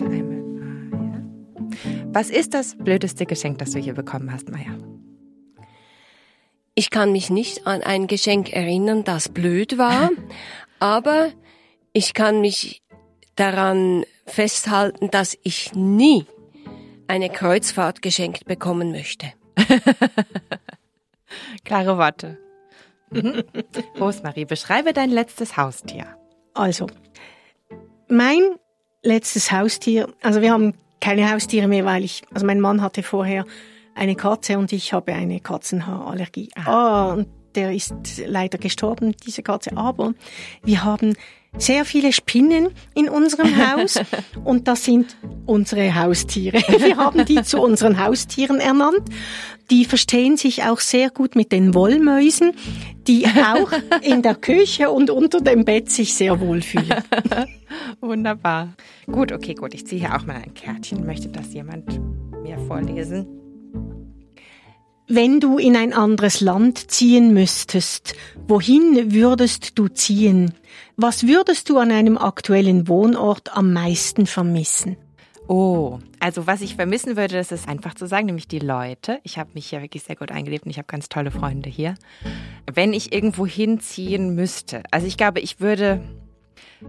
bitte 0.00 0.12
einmal 0.12 0.42
Maja. 0.42 1.22
Was 2.12 2.30
ist 2.30 2.54
das 2.54 2.76
blödeste 2.76 3.26
Geschenk, 3.26 3.58
das 3.58 3.72
du 3.72 3.78
hier 3.78 3.94
bekommen 3.94 4.32
hast, 4.32 4.50
Maja? 4.50 4.76
Ich 6.74 6.90
kann 6.90 7.12
mich 7.12 7.30
nicht 7.30 7.66
an 7.66 7.82
ein 7.82 8.06
Geschenk 8.06 8.52
erinnern, 8.52 9.04
das 9.04 9.28
blöd 9.28 9.76
war, 9.78 10.10
aber 10.78 11.30
ich 11.92 12.14
kann 12.14 12.40
mich 12.40 12.82
daran 13.40 14.04
festhalten, 14.26 15.10
dass 15.10 15.36
ich 15.42 15.72
nie 15.74 16.26
eine 17.08 17.30
Kreuzfahrt 17.30 18.02
geschenkt 18.02 18.44
bekommen 18.44 18.92
möchte. 18.92 19.32
Klare 21.64 21.96
Worte. 21.96 22.38
Mhm. 23.10 23.42
Rosmarie, 23.98 24.44
beschreibe 24.44 24.92
dein 24.92 25.10
letztes 25.10 25.56
Haustier. 25.56 26.06
Also, 26.54 26.86
mein 28.08 28.56
letztes 29.02 29.50
Haustier, 29.50 30.12
also 30.22 30.42
wir 30.42 30.52
haben 30.52 30.74
keine 31.00 31.32
Haustiere 31.32 31.66
mehr, 31.66 31.86
weil 31.86 32.04
ich, 32.04 32.22
also 32.34 32.44
mein 32.44 32.60
Mann 32.60 32.82
hatte 32.82 33.02
vorher 33.02 33.46
eine 33.94 34.16
Katze 34.16 34.58
und 34.58 34.70
ich 34.72 34.92
habe 34.92 35.14
eine 35.14 35.40
Katzenhaarallergie. 35.40 36.50
Ah, 36.56 37.14
und 37.14 37.26
der 37.54 37.72
ist 37.72 37.94
leider 38.26 38.58
gestorben, 38.58 39.16
diese 39.24 39.42
Katze. 39.42 39.76
Aber 39.76 40.12
wir 40.62 40.84
haben 40.84 41.16
sehr 41.58 41.84
viele 41.84 42.12
Spinnen 42.12 42.68
in 42.94 43.08
unserem 43.08 43.56
Haus 43.72 44.00
und 44.44 44.68
das 44.68 44.84
sind 44.84 45.16
unsere 45.46 45.94
Haustiere. 45.94 46.58
Wir 46.78 46.96
haben 46.96 47.24
die 47.24 47.42
zu 47.42 47.60
unseren 47.60 48.02
Haustieren 48.02 48.60
ernannt. 48.60 49.08
Die 49.70 49.84
verstehen 49.84 50.36
sich 50.36 50.64
auch 50.64 50.80
sehr 50.80 51.10
gut 51.10 51.36
mit 51.36 51.52
den 51.52 51.74
Wollmäusen, 51.74 52.52
die 53.06 53.24
auch 53.26 53.70
in 54.02 54.20
der 54.22 54.34
Küche 54.34 54.90
und 54.90 55.10
unter 55.10 55.40
dem 55.40 55.64
Bett 55.64 55.90
sich 55.90 56.14
sehr 56.14 56.40
wohlfühlen. 56.40 57.04
Wunderbar. 58.00 58.74
Gut, 59.06 59.30
okay, 59.30 59.54
gut. 59.54 59.74
Ich 59.74 59.86
ziehe 59.86 60.00
hier 60.00 60.16
auch 60.16 60.26
mal 60.26 60.36
ein 60.36 60.54
Kärtchen. 60.54 61.06
Möchte 61.06 61.28
das 61.28 61.52
jemand 61.54 62.00
mir 62.42 62.58
vorlesen? 62.66 63.39
Wenn 65.12 65.40
du 65.40 65.58
in 65.58 65.76
ein 65.76 65.92
anderes 65.92 66.40
Land 66.40 66.92
ziehen 66.92 67.34
müsstest, 67.34 68.14
wohin 68.46 69.12
würdest 69.12 69.76
du 69.76 69.88
ziehen? 69.88 70.54
Was 70.96 71.26
würdest 71.26 71.68
du 71.68 71.78
an 71.78 71.90
einem 71.90 72.16
aktuellen 72.16 72.86
Wohnort 72.86 73.56
am 73.56 73.72
meisten 73.72 74.26
vermissen? 74.26 74.96
Oh, 75.48 75.98
also 76.20 76.46
was 76.46 76.60
ich 76.60 76.76
vermissen 76.76 77.16
würde, 77.16 77.34
das 77.34 77.50
ist 77.50 77.66
einfach 77.66 77.94
zu 77.94 78.06
sagen, 78.06 78.26
nämlich 78.26 78.46
die 78.46 78.60
Leute. 78.60 79.18
Ich 79.24 79.36
habe 79.36 79.50
mich 79.54 79.70
hier 79.70 79.82
wirklich 79.82 80.04
sehr 80.04 80.14
gut 80.14 80.30
eingelebt 80.30 80.64
und 80.64 80.70
ich 80.70 80.78
habe 80.78 80.86
ganz 80.86 81.08
tolle 81.08 81.32
Freunde 81.32 81.68
hier. 81.68 81.96
Wenn 82.72 82.92
ich 82.92 83.12
irgendwo 83.12 83.44
hinziehen 83.48 84.36
müsste, 84.36 84.84
also 84.92 85.08
ich 85.08 85.16
glaube, 85.16 85.40
ich 85.40 85.58
würde 85.58 86.02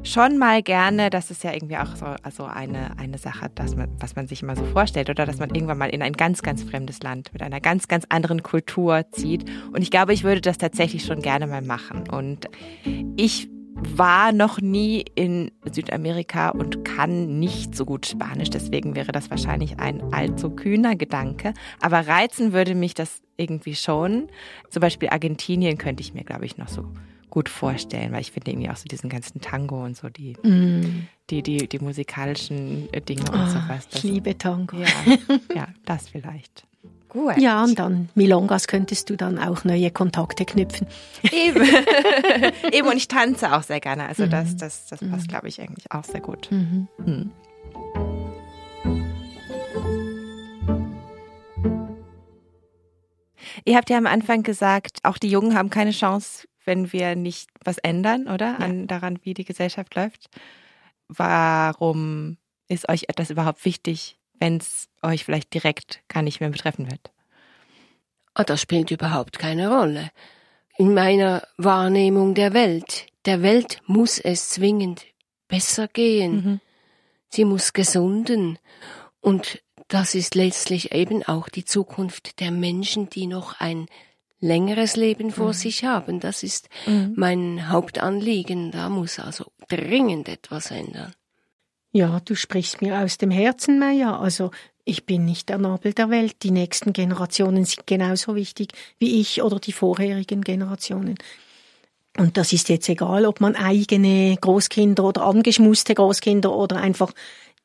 schon 0.04 0.38
mal 0.38 0.62
gerne, 0.62 1.10
das 1.10 1.32
ist 1.32 1.44
ja 1.44 1.54
irgendwie 1.54 1.78
auch 1.78 1.96
so 1.96 2.06
also 2.24 2.46
eine, 2.46 2.98
eine 2.98 3.18
Sache, 3.18 3.50
dass 3.54 3.76
man, 3.76 3.90
was 4.00 4.16
man 4.16 4.28
sich 4.28 4.42
immer 4.42 4.56
so 4.56 4.66
vorstellt, 4.66 5.10
oder 5.10 5.26
dass 5.26 5.40
man 5.40 5.54
irgendwann 5.54 5.78
mal 5.78 5.90
in 5.90 6.02
ein 6.02 6.14
ganz, 6.14 6.42
ganz 6.42 6.64
fremdes 6.64 7.02
Land 7.02 7.34
mit 7.34 7.42
einer 7.42 7.60
ganz, 7.60 7.88
ganz 7.88 8.06
anderen 8.10 8.44
Kultur 8.44 9.06
zieht. 9.12 9.50
Und 9.72 9.82
ich 9.82 9.92
glaube, 9.92 10.14
ich 10.14 10.24
würde 10.24 10.42
das 10.42 10.58
tatsächlich 10.58 11.06
schon 11.06 11.22
gerne 11.22 11.48
mal 11.48 11.62
machen. 11.62 12.10
Und 12.10 12.48
ich 13.16 13.50
war 13.74 14.32
noch 14.32 14.62
nie 14.62 15.06
in 15.16 15.52
Südamerika 15.72 16.50
und 16.50 16.86
kann 16.86 17.40
nicht 17.40 17.76
so 17.76 17.86
gut 17.86 18.06
Spanisch. 18.06 18.50
Deswegen 18.50 18.96
wäre 18.96 19.12
das 19.12 19.30
wahrscheinlich 19.30 19.80
ein 19.80 20.14
allzu 20.14 20.52
kühner 20.52 20.96
Gedanke. 20.96 21.54
Aber 21.80 22.08
reizen 22.08 22.54
würde 22.54 22.76
mich 22.76 22.94
das 22.94 23.22
irgendwie 23.38 23.76
schon. 23.76 24.28
Zum 24.70 24.82
Beispiel 24.82 25.10
Argentinien 25.10 25.78
könnte 25.78 26.02
ich 26.02 26.14
mir, 26.14 26.24
glaube 26.24 26.46
ich, 26.46 26.58
noch 26.58 26.68
so 26.68 26.86
gut 27.32 27.50
vorstellen, 27.50 28.12
weil 28.12 28.22
ich 28.22 28.32
finde 28.32 28.52
irgendwie 28.52 28.70
auch 28.70 28.76
so 28.78 28.86
diesen 28.86 29.10
ganzen 29.10 29.42
Tango 29.42 29.84
und 29.84 29.98
so 29.98 30.10
die, 30.10 30.34
mm. 30.44 31.08
die, 31.32 31.42
die, 31.42 31.68
die 31.68 31.80
musikalischen 31.80 32.94
äh, 32.94 33.02
Dinge 33.02 33.24
und 33.32 33.40
oh, 33.40 33.48
sowas. 33.48 33.88
Das, 33.90 34.04
ich 34.04 34.04
liebe 34.04 34.38
Tango. 34.38 34.78
Ja, 34.78 34.88
ja, 35.56 35.68
das 35.86 36.10
vielleicht. 36.10 36.68
Gut. 37.10 37.38
Ja, 37.38 37.64
und 37.64 37.78
dann 37.78 38.10
Milongas 38.16 38.68
könntest 38.68 39.10
du 39.10 39.18
dann 39.18 39.38
auch 39.38 39.66
neue 39.66 39.92
Kontakte 39.92 40.46
knüpfen. 40.46 40.88
Eben. 41.32 41.62
Eben, 42.72 42.88
und 42.88 42.98
ich 42.98 43.08
tanze 43.08 43.54
auch 43.54 43.64
sehr 43.64 43.80
gerne. 43.80 44.08
Also 44.08 44.28
das, 44.28 44.52
mhm. 44.52 44.58
das, 44.60 44.88
das 44.88 45.00
passt, 45.00 45.28
mhm. 45.28 45.28
glaube 45.28 45.48
ich, 45.48 45.60
eigentlich 45.60 45.92
auch 45.92 46.06
sehr 46.06 46.22
gut. 46.22 46.50
Mhm. 46.52 46.88
Mhm. 47.06 47.32
Ihr 53.66 53.76
habt 53.76 53.90
ja 53.90 53.98
am 53.98 54.08
Anfang 54.08 54.44
gesagt, 54.44 55.00
auch 55.04 55.18
die 55.18 55.30
Jungen 55.30 55.56
haben 55.56 55.70
keine 55.70 55.92
Chance, 55.92 56.48
wenn 56.66 56.92
wir 56.92 57.16
nicht 57.16 57.50
was 57.64 57.78
ändern, 57.78 58.28
oder? 58.28 58.58
Ja. 58.60 58.66
An, 58.66 58.88
daran, 58.88 59.20
wie 59.24 59.34
die 59.34 59.46
Gesellschaft 59.46 59.96
läuft. 59.96 60.30
Warum 61.08 62.38
ist 62.68 62.90
euch 62.90 63.06
etwas 63.08 63.30
überhaupt 63.30 63.66
wichtig, 63.66 64.18
wenn 64.40 64.58
es 64.58 64.88
euch 65.02 65.26
vielleicht 65.26 65.54
direkt 65.54 66.02
gar 66.08 66.24
nicht 66.24 66.40
mehr 66.40 66.50
betreffen 66.50 66.90
wird? 66.90 67.12
Oh, 68.38 68.44
das 68.46 68.62
spielt 68.62 68.92
überhaupt 68.92 69.40
keine 69.40 69.76
Rolle. 69.76 70.10
In 70.78 70.94
meiner 70.94 71.46
Wahrnehmung 71.58 72.34
der 72.34 72.54
Welt, 72.54 73.08
der 73.26 73.42
Welt 73.42 73.82
muss 73.86 74.20
es 74.20 74.50
zwingend 74.50 75.06
besser 75.48 75.88
gehen. 75.88 76.34
Mhm. 76.34 76.60
Sie 77.30 77.46
muss 77.46 77.74
gesunden. 77.74 78.58
Und 79.20 79.62
das 79.90 80.16
ist 80.16 80.36
letztlich 80.36 80.94
eben 80.94 81.24
auch 81.24 81.50
die 81.50 81.66
Zukunft 81.66 82.40
der 82.40 82.52
Menschen, 82.52 83.10
die 83.10 83.28
noch 83.28 83.60
ein 83.60 83.88
längeres 84.42 84.96
Leben 84.98 85.32
vor 85.32 85.50
mhm. 85.50 85.54
sich 85.54 85.86
haben. 85.86 86.20
Das 86.20 86.44
ist 86.44 86.68
mhm. 86.86 87.14
mein 87.16 87.70
Hauptanliegen. 87.70 88.72
Da 88.72 88.90
muss 88.90 89.20
also 89.20 89.46
dringend 89.70 90.28
etwas 90.28 90.72
ändern. 90.72 91.14
Ja, 91.94 92.20
du 92.20 92.36
sprichst 92.36 92.82
mir 92.82 93.00
aus 93.00 93.18
dem 93.18 93.32
Herzen, 93.32 93.80
Maya. 93.80 94.20
Also 94.20 94.52
ich 94.84 95.06
bin 95.06 95.26
nicht 95.26 95.50
der 95.50 95.58
Nabel 95.58 95.94
der 95.94 96.10
Welt. 96.10 96.44
Die 96.44 96.52
nächsten 96.52 96.94
Generationen 96.94 97.66
sind 97.66 97.86
genauso 97.86 98.36
wichtig 98.36 98.74
wie 98.98 99.22
ich 99.22 99.42
oder 99.42 99.60
die 99.60 99.74
vorherigen 99.74 100.42
Generationen. 100.42 101.16
Und 102.18 102.36
das 102.38 102.52
ist 102.52 102.68
jetzt 102.70 102.90
egal, 102.90 103.26
ob 103.26 103.40
man 103.40 103.56
eigene 103.56 104.36
Großkinder 104.40 105.04
oder 105.04 105.24
angeschmuste 105.24 105.96
Großkinder 105.96 106.54
oder 106.54 106.78
einfach 106.78 107.14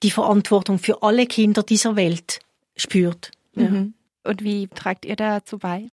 die 0.02 0.10
Verantwortung 0.10 0.78
für 0.78 1.02
alle 1.02 1.26
Kinder 1.26 1.62
dieser 1.62 1.96
Welt 1.96 2.40
spürt. 2.76 3.30
Ja. 3.54 3.68
Mhm. 3.70 3.94
Und 4.24 4.44
wie 4.44 4.68
tragt 4.68 5.04
ihr 5.04 5.16
dazu 5.16 5.58
bei? 5.58 5.88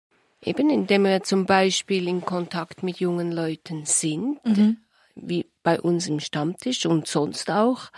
Eben 0.46 0.70
indem 0.70 1.04
wir 1.06 1.24
zum 1.24 1.46
Beispiel 1.46 2.08
in 2.08 2.22
Kontakt 2.26 2.84
mit 2.84 3.00
jungen 3.00 3.32
Leuten 3.32 3.86
sind, 3.86 4.44
mhm. 4.46 4.78
wie 5.16 5.46
bei 5.64 5.80
uns 5.80 6.08
im 6.08 6.20
Stammtisch 6.20 6.86
und 6.86 7.08
sonst 7.08 7.50
auch. 7.50 7.92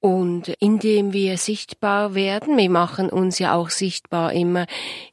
Und 0.00 0.48
indem 0.60 1.14
wir 1.14 1.38
sichtbar 1.38 2.14
werden, 2.14 2.58
wir 2.58 2.68
machen 2.68 3.08
uns 3.08 3.38
ja 3.38 3.54
auch 3.54 3.70
sichtbar 3.70 4.34
immer 4.34 4.66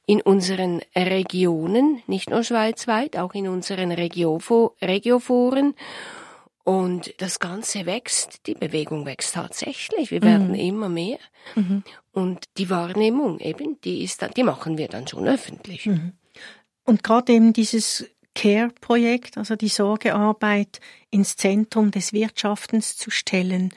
in 0.06 0.22
unseren 0.22 0.82
Regionen, 0.94 2.04
nicht 2.08 2.30
nur 2.30 2.44
schweizweit, 2.44 3.18
auch 3.18 3.34
in 3.34 3.48
unseren 3.48 3.94
Regioforen. 3.94 5.76
Und 6.66 7.14
das 7.22 7.40
Ganze 7.40 7.86
wächst, 7.86 8.46
die 8.48 8.54
Bewegung 8.54 9.06
wächst 9.06 9.36
tatsächlich. 9.36 10.12
Wir 10.12 10.22
werden 10.24 10.50
mhm. 10.50 10.56
immer 10.56 10.90
mehr. 10.90 11.20
Mhm. 11.56 11.84
Und 12.12 12.46
die 12.58 12.70
Wahrnehmung 12.70 13.40
eben, 13.40 13.80
die 13.82 14.04
ist 14.04 14.22
dann, 14.22 14.32
die 14.32 14.44
machen 14.44 14.78
wir 14.78 14.88
dann 14.88 15.08
schon 15.08 15.28
öffentlich. 15.28 15.86
Mhm. 15.86 16.14
Und 16.84 17.04
gerade 17.04 17.34
eben 17.34 17.54
dieses 17.54 18.06
Care-Projekt, 18.36 19.38
also 19.38 19.56
die 19.56 19.70
Sorgearbeit 19.70 20.80
ins 21.10 21.36
Zentrum 21.36 21.92
des 21.92 22.12
Wirtschaftens 22.14 22.98
zu 22.98 23.12
stellen, 23.12 23.74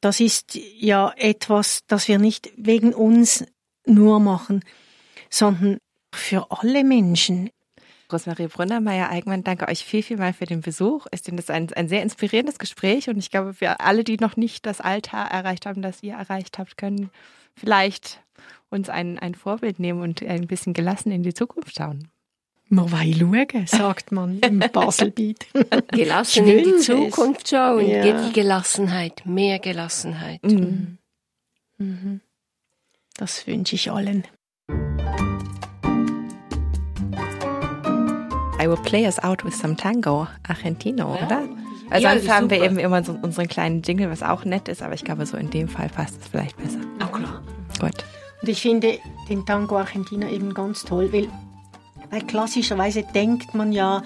das 0.00 0.20
ist 0.20 0.54
ja 0.54 1.12
etwas, 1.16 1.80
das 1.86 2.08
wir 2.08 2.18
nicht 2.18 2.50
wegen 2.56 2.94
uns 2.94 3.44
nur 3.86 4.20
machen, 4.20 4.64
sondern 5.30 5.78
für 6.14 6.50
alle 6.50 6.84
Menschen. 6.84 7.50
Rosmarie 8.12 8.46
Brunner, 8.46 8.80
Meier 8.80 9.10
Eigmann, 9.10 9.42
danke 9.42 9.68
euch 9.68 9.84
viel, 9.84 10.02
viel 10.02 10.16
mal 10.16 10.32
für 10.32 10.46
den 10.46 10.60
Besuch. 10.60 11.06
Ich 11.10 11.22
finde 11.22 11.42
das 11.42 11.50
ein, 11.50 11.72
ein 11.72 11.88
sehr 11.88 12.02
inspirierendes 12.02 12.58
Gespräch 12.58 13.08
und 13.08 13.18
ich 13.18 13.30
glaube, 13.30 13.52
für 13.52 13.80
alle, 13.80 14.04
die 14.04 14.16
noch 14.16 14.36
nicht 14.36 14.64
das 14.64 14.80
Alter 14.80 15.18
erreicht 15.18 15.66
haben, 15.66 15.82
das 15.82 16.02
ihr 16.02 16.14
erreicht 16.14 16.58
habt, 16.58 16.76
können 16.76 17.10
vielleicht 17.56 18.20
uns 18.70 18.88
ein, 18.88 19.18
ein 19.18 19.34
Vorbild 19.34 19.78
nehmen 19.78 20.02
und 20.02 20.22
ein 20.22 20.46
bisschen 20.46 20.74
gelassen 20.74 21.10
in 21.10 21.22
die 21.22 21.34
Zukunft 21.34 21.76
schauen. 21.76 22.08
Man 22.68 22.90
will 22.90 23.16
schauen, 23.16 23.66
sagt 23.66 24.10
man 24.12 24.40
im 24.40 24.58
Baselbiet. 24.72 25.46
Gelassen 25.88 26.48
in 26.48 26.64
die 26.64 26.76
Zukunft 26.78 27.48
schauen, 27.48 27.86
ja. 27.88 28.02
die 28.02 28.32
Gelassenheit, 28.32 29.24
mehr 29.24 29.60
Gelassenheit. 29.60 30.42
Mhm. 30.42 30.98
Mhm. 31.78 32.20
Das 33.16 33.46
wünsche 33.46 33.76
ich 33.76 33.90
allen. 33.90 34.24
I 38.58 38.68
will 38.68 38.82
play 38.82 39.04
us 39.04 39.18
out 39.22 39.44
with 39.44 39.56
some 39.56 39.76
Tango 39.76 40.26
Argentino, 40.48 41.14
ja. 41.14 41.26
oder? 41.26 41.65
Also 41.90 42.06
ja, 42.06 42.14
dann 42.14 42.28
haben 42.28 42.50
wir 42.50 42.62
eben 42.62 42.78
immer 42.78 43.04
so 43.04 43.12
unseren 43.12 43.48
kleinen 43.48 43.82
Jingle, 43.82 44.10
was 44.10 44.22
auch 44.22 44.44
nett 44.44 44.68
ist, 44.68 44.82
aber 44.82 44.94
ich 44.94 45.04
glaube, 45.04 45.24
so 45.26 45.36
in 45.36 45.50
dem 45.50 45.68
Fall 45.68 45.88
passt 45.88 46.20
es 46.20 46.28
vielleicht 46.28 46.56
besser. 46.56 46.80
Auch 47.00 47.12
klar. 47.12 47.42
Gut. 47.80 48.04
Und 48.42 48.48
ich 48.48 48.60
finde 48.60 48.98
den 49.28 49.46
Tango 49.46 49.76
Argentino 49.78 50.28
eben 50.28 50.52
ganz 50.52 50.84
toll, 50.84 51.12
weil, 51.12 51.28
weil 52.10 52.22
klassischerweise 52.22 53.04
denkt 53.14 53.54
man 53.54 53.72
ja, 53.72 54.02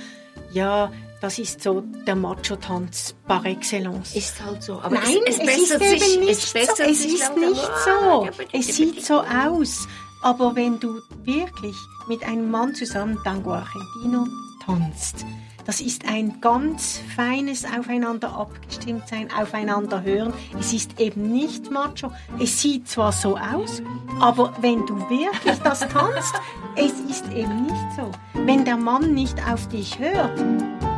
ja, 0.53 0.91
das 1.20 1.39
ist 1.39 1.62
so 1.62 1.83
der 2.07 2.16
Macho-Tanz 2.16 3.14
par 3.26 3.45
excellence. 3.45 4.14
Ist 4.14 4.43
halt 4.43 4.62
so. 4.62 4.81
Aber 4.81 4.95
Nein, 4.95 5.18
es, 5.26 5.39
es, 5.39 5.49
es 5.49 5.70
ist 5.70 5.78
sich, 5.78 6.14
eben 6.14 6.24
nicht 6.24 6.55
es 6.55 6.76
so. 6.76 6.83
Es 6.83 7.05
ist 7.05 7.37
nicht 7.37 7.70
so. 7.85 8.28
Es 8.53 8.76
sieht 8.76 9.05
so 9.05 9.20
aus. 9.20 9.87
Aber 10.22 10.57
wenn 10.57 10.81
du 10.81 11.01
wirklich 11.24 11.76
mit 12.09 12.24
einem 12.24 12.51
Mann 12.51 12.74
zusammen 12.74 13.18
Tango 13.24 13.53
Argentino 13.53 14.26
tanzt, 14.64 15.26
das 15.70 15.80
ist 15.80 16.04
ein 16.04 16.40
ganz 16.40 17.00
feines 17.14 17.64
Aufeinander 17.64 18.34
abgestimmt 18.36 19.06
sein, 19.06 19.28
aufeinander 19.40 20.02
hören. 20.02 20.32
Es 20.58 20.72
ist 20.72 20.98
eben 20.98 21.30
nicht 21.30 21.70
macho. 21.70 22.10
Es 22.40 22.60
sieht 22.60 22.88
zwar 22.88 23.12
so 23.12 23.36
aus, 23.36 23.80
aber 24.18 24.52
wenn 24.60 24.84
du 24.86 24.96
wirklich 25.08 25.58
das 25.62 25.78
tanzt, 25.78 26.34
es 26.74 26.90
ist 27.08 27.32
eben 27.32 27.66
nicht 27.66 27.86
so. 27.94 28.10
Wenn 28.34 28.64
der 28.64 28.78
Mann 28.78 29.14
nicht 29.14 29.36
auf 29.48 29.68
dich 29.68 29.96
hört, 29.96 30.36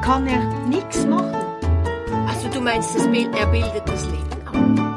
kann 0.02 0.26
er 0.26 0.42
nichts 0.66 1.04
machen. 1.04 1.36
Also 2.26 2.48
du 2.48 2.62
meinst, 2.62 2.94
das 2.94 3.06
Bild, 3.08 3.28
er 3.34 3.48
bildet 3.48 3.86
das 3.86 4.06
Leben 4.06 4.80
ab? 4.80 4.91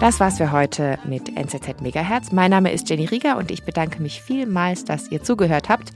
Das 0.00 0.20
war's 0.20 0.36
für 0.36 0.52
heute 0.52 0.98
mit 1.04 1.36
NZZ 1.36 1.80
Megahertz. 1.80 2.30
Mein 2.30 2.50
Name 2.50 2.72
ist 2.72 2.88
Jenny 2.90 3.06
Rieger 3.06 3.38
und 3.38 3.50
ich 3.50 3.64
bedanke 3.64 4.02
mich 4.02 4.20
vielmals, 4.20 4.84
dass 4.84 5.10
ihr 5.10 5.22
zugehört 5.22 5.68
habt. 5.68 5.92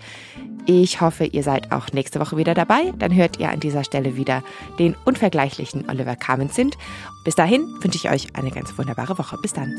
Ich 0.67 1.01
hoffe, 1.01 1.25
ihr 1.25 1.43
seid 1.43 1.73
auch 1.73 1.93
nächste 1.93 2.21
Woche 2.21 2.37
wieder 2.37 2.55
dabei. 2.55 2.93
Dann 2.99 3.15
hört 3.15 3.39
ihr 3.39 3.51
an 3.51 3.61
dieser 3.61 3.85
Stelle 3.85 4.17
wieder 4.17 4.43
den 4.79 4.95
unvergleichlichen 5.05 5.89
Oliver 5.91 6.17
Carmen 6.17 6.49
sind. 6.49 6.79
Bis 7.25 7.35
dahin 7.35 7.63
wünsche 7.81 7.99
ich 7.99 8.11
euch 8.11 8.37
eine 8.37 8.51
ganz 8.51 8.77
wunderbare 8.79 9.19
Woche. 9.19 9.37
Bis 9.43 9.53
dann. 9.53 9.75